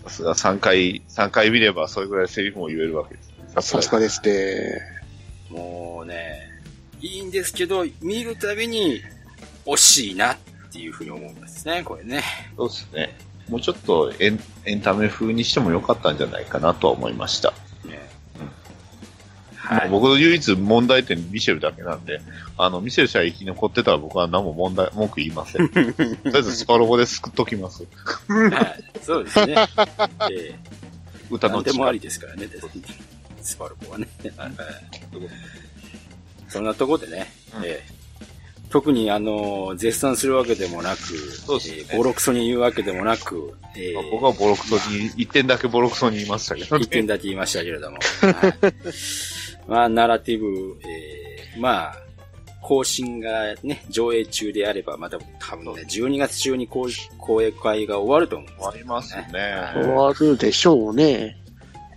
[0.05, 3.35] さすが3回、三回見ればそれぐらいセリフも言えるわけですね。
[3.55, 4.81] ささすがですね。
[5.51, 6.51] もうね、
[7.01, 9.03] いいんですけど、見るたびに
[9.67, 10.39] 惜しいなっ
[10.73, 12.23] ていうふうに思うんですね、これね。
[12.57, 13.17] そうですね。
[13.49, 17.53] もうちょっとエンエンタメ風にしてもよかったんじゃないかなとは思いました。
[19.63, 19.89] はい。
[19.91, 22.21] 僕の唯一問題点ミシェルだけなんで、
[22.59, 25.69] あの、ミシェル氏が生き残ってたら僕は何も問題、文句言いません。
[25.71, 25.87] とり
[26.35, 27.85] あえずスパロボで救っときます。
[28.29, 29.55] はいそうですね。
[30.31, 30.59] ええ
[31.31, 32.49] 歌の何でもあ力りですからね、
[33.41, 34.09] スパルボはね。
[34.37, 34.53] はい
[36.49, 38.03] そんなとこでね、うんええ
[38.73, 47.99] 特にあの、絶賛するわけでもなく、そうですねええボロクソに言うわけでもなく、ええまあ僕はボロクソに、一点だけボロクソに言いましたけど、一点だけ言いましたけれども。
[48.33, 48.55] はい
[49.67, 50.47] まあ、ナラティブ、
[50.83, 51.97] えーまあ、
[52.63, 56.89] 更新がね、上映中であれば、また多分ね、12月中に公
[57.19, 59.27] 公映会が終わると思うんです終わりますね。
[59.75, 61.37] 終わるでしょうね。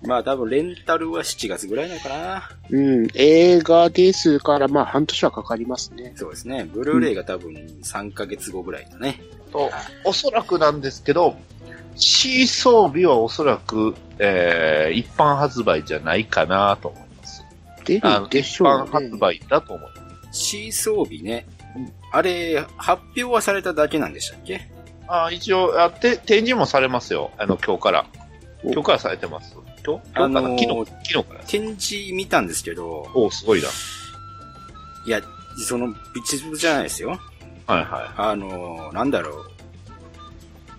[0.03, 2.49] まあ多分レンタルは7月ぐらいなのかな。
[2.69, 6.13] うん、映画ですから、まあ半年はかかりますね。
[6.15, 6.67] そうですね。
[6.71, 7.53] ブルーレイが多分
[7.83, 9.21] 3ヶ月後ぐらいだね。
[9.51, 9.71] と、
[10.03, 11.35] おそらくなんですけど、
[11.95, 17.04] C 装備はおそらく、えー、一般発売じゃないかなと思。
[17.85, 18.91] 出あのるでし一般ょうね。
[18.91, 20.49] 発売だと思います。
[20.49, 21.45] C 装備ね。
[22.11, 24.69] あれ、発表はされただけなんでしたっけ？
[25.07, 27.31] あ一応あて、展示もされますよ。
[27.37, 28.05] あの、今日から。
[28.63, 29.55] お今日からされてます。
[29.85, 30.01] 今日？
[30.01, 31.43] 今日かな、あのー昨日昨日から。
[31.45, 33.67] 展示見たんですけど、おすごいな。
[35.05, 35.21] いや、
[35.57, 37.19] その、ビッチズじゃないですよ。
[37.67, 39.45] はいはあの、なんだろう。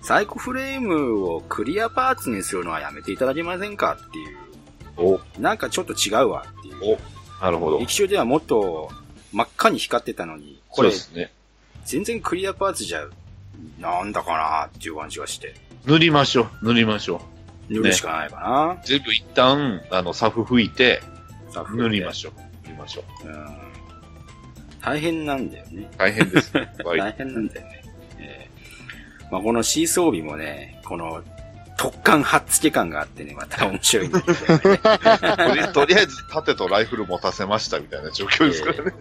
[0.03, 4.39] サイコフレームをクリアパーツにするのはやめていただけませんかっていう。
[5.39, 6.99] なんかちょっと違うわっていう。
[7.41, 7.81] なるほど。
[7.81, 8.91] 液晶ではもっと
[9.33, 11.33] 真っ赤に光ってたのに、これね。
[11.85, 13.07] 全然クリアパーツじゃ、
[13.79, 15.55] なんだかなっていう感じがして。
[15.85, 16.67] 塗りましょう。
[16.67, 17.21] 塗りましょ
[17.69, 18.87] 塗るしかないかう。
[18.87, 21.03] 全部一旦、あの、サフ拭いて、
[21.55, 21.65] な。
[21.71, 22.33] 塗りまししょう。
[22.67, 23.29] 塗りましょう。
[23.29, 23.33] ょう。
[23.33, 23.59] うん。
[24.81, 25.91] 大変なんだよね。
[25.97, 26.73] 大変ですね。
[26.85, 27.85] 割 大変なんだよね。
[28.19, 31.23] えーまあ、この C 装備もね、この
[31.77, 34.21] 特感はっつけ感があってね、また面白いね。
[34.21, 34.25] と
[35.55, 38.93] りとりあえず盾とライフル持たせましたみたいな状況ですからね。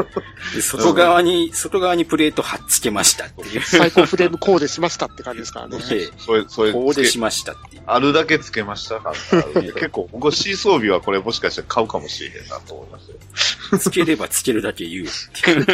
[0.54, 3.62] で外側に、外側にプレートはっつけましたっていう。
[3.62, 5.78] サイコフレームコーデしましたって感じですからね。
[5.78, 7.82] で、それ、それこうでつけしましたっていう。
[7.86, 9.42] あるだけつけましたから。
[9.74, 13.78] 結構、僕は C 装備はこれもしかしたら買うかもしれへんなと思いましたよ。
[13.78, 15.08] つければつけるだけ言うっ
[15.42, 15.66] ていう。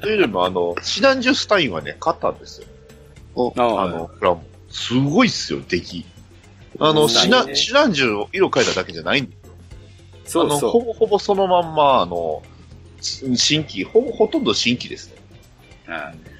[0.00, 2.68] というよりも、あの、シナンジュスタインはね、買ったんですよ。
[3.56, 4.47] ああの、プラモ。
[4.70, 6.06] すごいっすよ、出来。
[6.80, 9.36] あの、うんシナ、ないねシナンジュを色変えただけじゃないんで
[10.24, 10.44] すよ。
[10.44, 12.42] あの、そうそほぼほぼそのまんま、あの、
[13.00, 15.16] 新規、ほぼ、ほとんど新規ですね。
[15.88, 15.90] う。
[15.90, 16.38] うん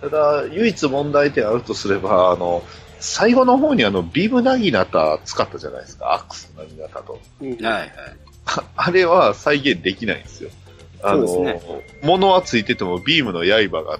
[0.00, 2.62] ただ、唯一問題点あるとすれば、あの、
[3.00, 7.18] 最後の方にあの、ビームナギナタ使ったじゃないですか、アックスナギナタと。
[7.40, 7.90] うんはいはい。
[8.46, 10.50] あ あれは再現できないんですよ。
[11.02, 11.60] あの、そうで
[12.02, 13.98] 物はついててもビームの刃が、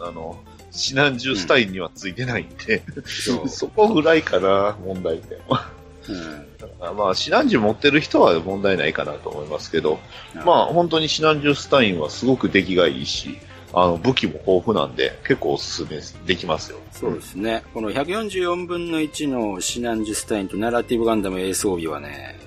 [0.00, 0.38] あの、
[0.70, 3.48] シナンジュスタインにはついてないんで、そう。
[3.50, 5.70] そこぐらいかな、問題点は。
[6.08, 6.50] うん
[6.96, 10.00] まあ、シナンジュ持ってる人は問題ないかなと思いますけど、
[10.46, 13.38] まあ、本当にシナンジュスタインはすごく出来がいいし、
[13.72, 16.78] あの、武器も豊富なんで、結構おすすめできますよ。
[16.92, 17.62] そうですね。
[17.72, 22.38] この144分の1のシナンジュスタインとナラティブガンダム A 装備はね、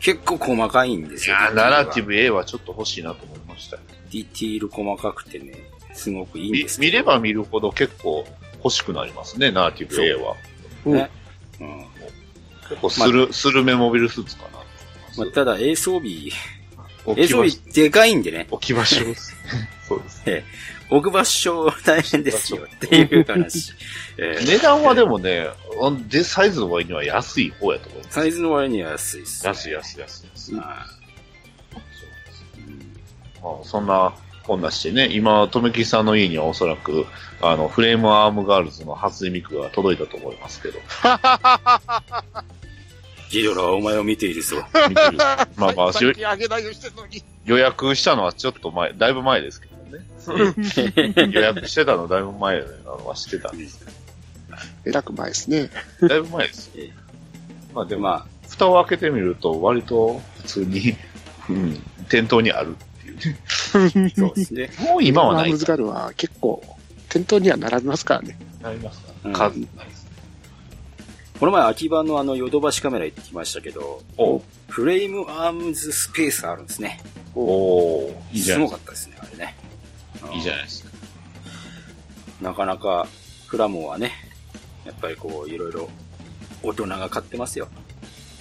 [0.00, 1.36] 結構細かいんですよ。
[1.36, 2.08] いやーナラティブ。
[2.08, 3.82] ブ A はちょっと欲しいなと思いましたよ。
[4.10, 5.52] ディティール細かくてね、
[5.94, 8.26] すごくいいんみです見れば見るほど結構
[8.64, 10.36] 欲しくなりますね、ナラティブ A は。
[10.84, 11.10] ね。
[11.60, 11.86] うん。
[12.68, 14.62] 結構スル、スルメモビルスーツかな
[15.16, 16.30] まあ、ただ A 装備、
[17.04, 19.04] 置 A 装備でかいんでね、置き場所。
[19.86, 20.22] そうです。
[20.26, 23.72] ええ置く場所大変ですよっていう話。
[24.18, 25.48] ええ値段はでもね、
[26.08, 28.14] で、サイズの割には安い方やと思います。
[28.14, 29.48] サイズの割には安いです、ね。
[29.48, 30.54] 安い安い安い安い。
[30.56, 30.86] は
[33.42, 34.12] まあ、そんな
[34.46, 37.06] こんなしてね、今、とめきさんの家にはおそらく、
[37.40, 40.78] あの、フレームアームガールズの初音ミクが届いたと思いますけど。
[40.78, 40.82] い。
[43.30, 44.56] ギドラはお前を見ているぞ。
[44.88, 45.16] 見てる
[45.56, 45.92] まあまあ。
[47.44, 50.04] 予約したのはちょっと前、だいぶ前ですけどね。
[51.32, 53.90] 予約してたのだいぶ前なのは知ってたんですけ
[54.86, 55.70] えらく前ですね。
[56.00, 56.08] ど。
[56.08, 56.92] だいぶ前ですええ。
[57.72, 60.96] まあでも、ま蓋を開けてみると、割と普通に、
[61.48, 62.76] うん、店頭にある
[63.72, 64.70] そうですね。
[64.80, 66.62] もう今はないムズガルは結構、
[67.08, 68.38] 店頭には並びますからね。
[68.60, 70.02] なりますか、うん数ないです。
[71.38, 77.00] この前、秋葉のあの、ヨドバシカメラ行ってきましたけど、おフレームアームズスペースあるんですね。
[77.34, 78.70] おーいいじゃすないですか。
[78.70, 79.56] ごかったですね、あれね。
[80.34, 80.90] いいじゃないですか。
[82.40, 83.08] なかなか、
[83.46, 84.12] フラモンはね、
[84.84, 85.88] やっぱりこう、いろいろ、
[86.62, 87.68] 大人が買ってますよ。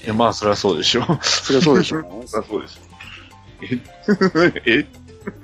[0.05, 1.01] いや、まあ、そりゃそうでしょ。
[1.21, 2.01] それはそうでしょ。
[2.27, 2.90] そりゃそうでしょ。
[3.61, 4.61] え？
[4.81, 4.85] え？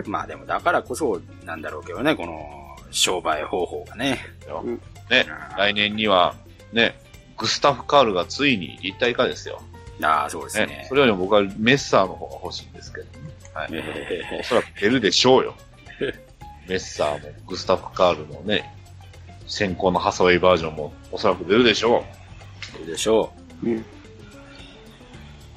[0.05, 4.19] まあでも、だからこそ、なんだろうけどね、この、商売方法がね。
[5.09, 5.25] ね、
[5.57, 6.35] 来年には、
[6.73, 6.99] ね、
[7.37, 9.61] グスタフ・カールがついに立体化ですよ。
[10.01, 10.65] ああ、そうですね。
[10.67, 10.95] ねそ。
[10.95, 13.07] れよりも僕はメッサーの方が欲しいんですけど、
[13.53, 13.69] はい。
[13.71, 15.55] えおそらく出るでしょうよ。
[16.67, 18.73] メッサーもグスタフ・カールのね、
[19.47, 23.31] 先行のハサウェイバージョンもおそらく出るでしょー、でしょ
[23.63, 23.77] うん。
[23.77, 23.85] う。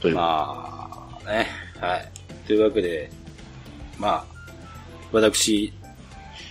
[0.00, 0.16] というう。
[0.16, 1.46] まあ、ね。
[1.80, 2.08] はい。
[2.46, 3.10] というわけで、
[3.98, 4.24] まあ、
[5.12, 5.72] 私、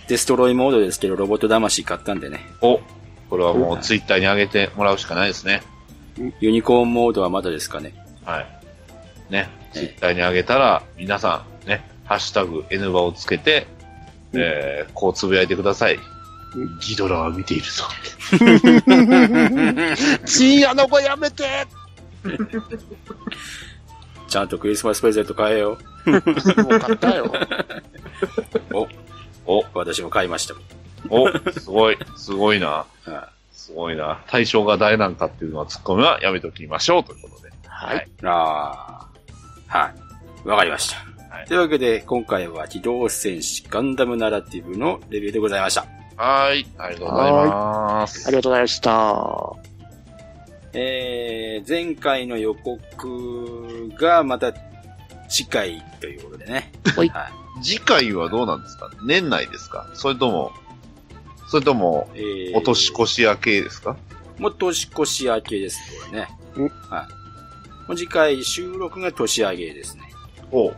[0.08, 2.40] デストロイモードですけど、ロボット魂買ったんでね。
[2.60, 2.80] お、
[3.28, 5.62] これはもうツイッターに上げてもらうしかないですね。
[6.40, 7.94] ユニコーンモードはまだですかね。
[8.24, 8.46] はい。
[9.32, 13.66] ね、ツイッターに上げたら、皆さん、ね、ハッシュタグ N バをつけて、
[14.32, 15.98] えー、こうつぶやいてください。
[16.86, 17.84] ギドラは見ているぞ。
[20.26, 21.44] 深夜の子やめて
[24.30, 25.76] ちゃんとクリスマスプレゼント買えよ。
[26.06, 26.20] もう
[26.78, 27.32] 買ったよ。
[29.44, 30.54] お、お、私も買いました。
[31.08, 32.86] お、すごい、すごいな。
[33.04, 34.22] はすごいな。
[34.28, 37.52] 対象が誰なんかっていうのはツッコミはやめときましょうということで。
[37.66, 37.98] はい。
[37.98, 38.26] い。
[38.26, 39.08] あ
[39.68, 39.92] あ、は
[40.44, 40.48] い。
[40.48, 40.96] わかりました。
[40.96, 41.10] はい
[41.46, 45.86] というわけで、今回は機動戦士ガンダムナラティブのレビューでございました。
[46.16, 46.66] はい。
[46.76, 48.28] ありがとうございます。
[48.28, 49.69] ありがとうございました。
[50.72, 54.54] えー、前回の予告がまた
[55.28, 56.72] 次回ということでね。
[56.96, 57.32] はいはい。
[57.62, 58.90] 次回はどうなんですか？
[59.04, 59.90] 年内ですか？
[59.94, 60.52] それとも、
[61.48, 63.96] それとも、えー、お年越し明けですか？
[64.38, 66.28] もう年越し明けです、これね。
[66.56, 67.08] うんは
[67.86, 67.88] い。
[67.88, 70.02] もう次回収録が年明けですね。
[70.52, 70.72] お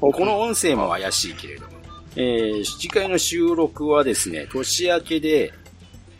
[0.00, 1.72] この音声も怪しいけれども。
[2.16, 5.52] えー、次回の収録はですね、年明けで、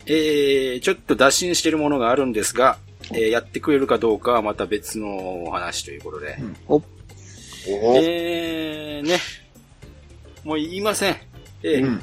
[0.07, 2.79] えー、ちょっと打診してるものがあるんですが、
[3.13, 6.39] えー、やってくれるかどうかはまた別のお話ということで。
[6.69, 6.83] お
[7.67, 9.19] えー、ね。
[10.45, 11.17] もう言いません。
[11.63, 12.03] えーうん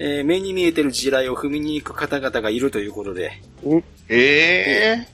[0.00, 3.42] えー目に見えてる地雷を踏みに行く方々がいるということで、
[4.08, 5.08] ええ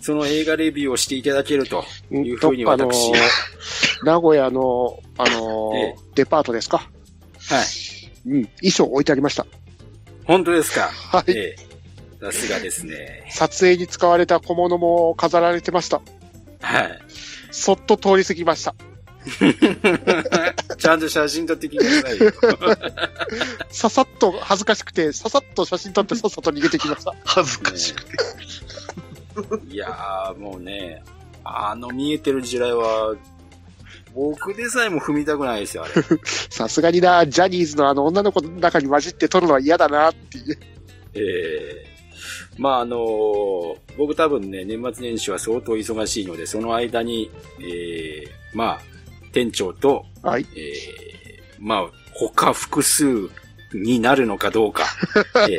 [0.00, 3.12] その映画レビューをしていただけるというふうに私、
[4.02, 6.78] 名古屋の、あのーええデパートですか？
[6.78, 7.64] はい。
[8.28, 8.44] うん。
[8.60, 9.46] 衣装置いてありました。
[10.24, 10.88] 本当ですか？
[10.88, 11.30] はい。
[11.30, 11.73] ええ
[12.20, 13.26] さすがですね。
[13.30, 16.00] 撮影に使われた小物も飾られてました。
[16.60, 16.98] はい。
[17.50, 18.74] そっと通り過ぎました。
[20.76, 22.32] ちゃんと写真撮ってきてくださいよ。
[23.70, 27.14] ささっと恥ずかしくて、ささっと写真撮ってさっさと逃げてきました。
[27.24, 28.12] 恥ずかしくて。
[29.68, 31.02] いやー、もうね、
[31.42, 33.14] あの見えてる地雷は、
[34.14, 35.94] 僕でさえも踏みたくないですよ、あれ。
[36.50, 40.58] さすがにな、ジャニーズのあの女の子の中に混じって撮るのは嫌だなっていう。
[41.14, 41.93] ええ
[42.58, 47.30] まああのー僕多分ね、年末年始は相当忙しいので、その間に、
[47.60, 48.80] ええまあ、
[49.32, 50.46] 店長と、はい。
[50.56, 50.74] ええ
[51.58, 53.30] まあ、他複数
[53.72, 54.84] になるのかどうか、
[55.48, 55.56] ええ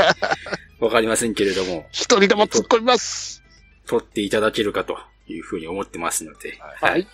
[0.79, 3.41] わかりませんけれども、一人でも突っ込みます。
[3.87, 7.07] 撮っていただけるかというふうに思ってますので、はい。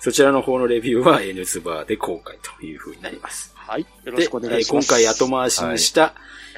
[0.00, 3.54] そちらの方のレビューは N ズバーで公開というふうになります。
[3.70, 3.82] はい。
[3.82, 4.88] よろで、しくお願えーいします。
[4.88, 6.12] 今回後回しにした、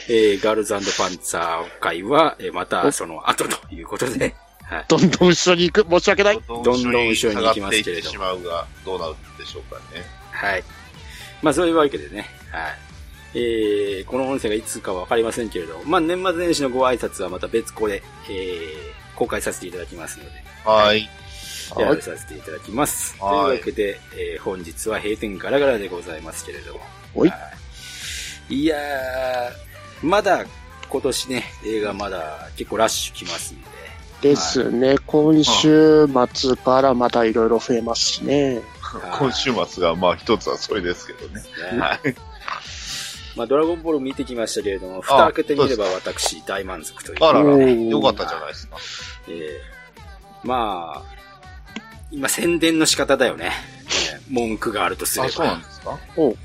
[0.09, 4.35] えーガールズパンツァー会は、えーまたその後ということで、
[4.65, 4.85] はい。
[4.89, 5.91] どんどん後ろに行く？
[5.91, 6.41] 申し訳ない。
[6.49, 10.03] どんどん後ろに行きますけれど下がっていってしまうが、どうなるんでしょうかね。
[10.31, 10.65] はい。
[11.43, 12.79] まあそういうわけでね、はい。
[13.35, 20.31] えー、この音声がいつかわかりませんけれど、まあ年末年始のご挨拶はまた別個で、えー、公開させていただきますので、
[20.65, 21.11] はい。
[21.79, 23.19] やらさせていただきます。
[23.19, 26.81] とはいいうわけで、えー本日は閉店ガラガラでございますけれども。
[27.15, 30.45] おいはいいやー、まだ
[30.89, 33.69] 今年ね、映画まだ結構ラッシュ来ますんで。
[34.21, 34.97] ですね。
[35.07, 38.61] 今週末からまたいろいろ増えますしね。
[39.19, 41.43] 今週末が、まあ一つはそれですけどね。
[41.73, 42.15] ねはい。
[43.35, 47.25] まあ、ドラゴンボール見てきましたけれども、蓋開けてみれば私大満足という。
[47.25, 48.77] あらら、よかったじゃないですか。
[49.29, 49.83] えー
[50.45, 51.22] まあ、
[52.13, 53.51] 今宣伝の仕方だよね。
[54.15, 55.33] えー文句があるとすれあ、ば。
[55.33, 55.99] そうなんですか？
[56.17, 56.37] おう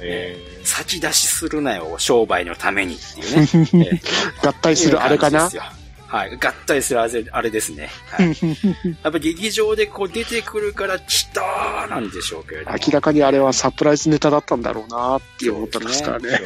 [0.00, 3.36] え先出しするなよ、商売のためにっていう
[3.78, 3.90] ね。
[3.92, 5.44] えー合体するあれかな？
[5.44, 5.72] いう感じですよ
[6.08, 6.30] はい。
[6.36, 7.90] 合体するあれあれですね。
[8.10, 8.28] はい。
[9.04, 12.76] やっぱ劇場でこう出てくるから来たーなんでしょうけれども。
[12.86, 16.40] 明らかにあれはサプライズネタだったんだろうなって思ったんですからね。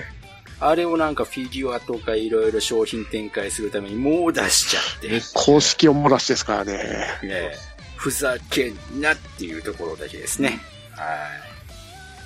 [0.59, 5.09] あれをなんかフィギュアとかいろいろ商品展開するためにもう出しちゃって。
[5.09, 6.73] ー、公式を漏らしですからね。
[7.23, 7.53] ね
[8.03, 10.49] ふざけんなっていうところだけですね。
[10.49, 10.59] はい。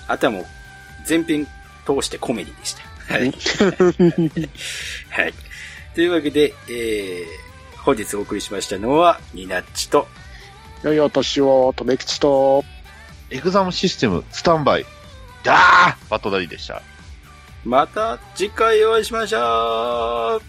[0.08, 0.46] あとはもう、
[1.04, 1.46] 全編
[1.84, 3.12] 通してコメディでした。
[3.12, 3.30] はい。
[5.10, 5.34] はい。
[5.94, 7.26] というわけで、えー、
[7.82, 10.08] 本日お送りしましたのは、ニナッチと、
[10.82, 12.64] 良いお年を、とめきちと、
[13.28, 14.86] エグザムシステム、スタンバイ。
[15.44, 16.80] だーバトダリでした。
[17.66, 20.40] また次回お会いしましょ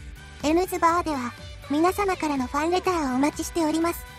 [0.44, 1.34] う N ズバーでは
[1.70, 4.17] 皆様からのファンレターをお待ちしております。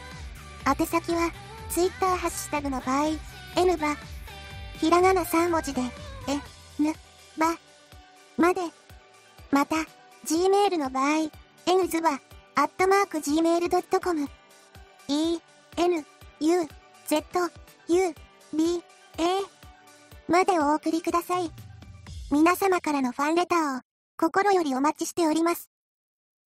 [0.68, 1.30] 宛先は
[1.70, 3.06] Twitter ハッシュタグの場合、
[3.56, 3.96] N バ、
[4.78, 6.92] ひらがな3文字で、え、ぬ、
[7.38, 7.56] ば、
[8.36, 8.60] まで。
[9.50, 9.76] また、
[10.26, 11.30] Gmail の場合、
[11.66, 12.20] N ズバ、
[12.54, 14.28] アットマーク Gmail.com、
[15.08, 15.38] E、
[15.78, 16.04] N、
[16.40, 16.68] U、
[17.06, 17.24] Z、
[17.88, 18.14] U、
[18.52, 18.84] B、
[19.16, 21.50] A、までお送りください。
[22.30, 23.80] 皆様からのファンレターを
[24.18, 25.70] 心よりお待ちしております。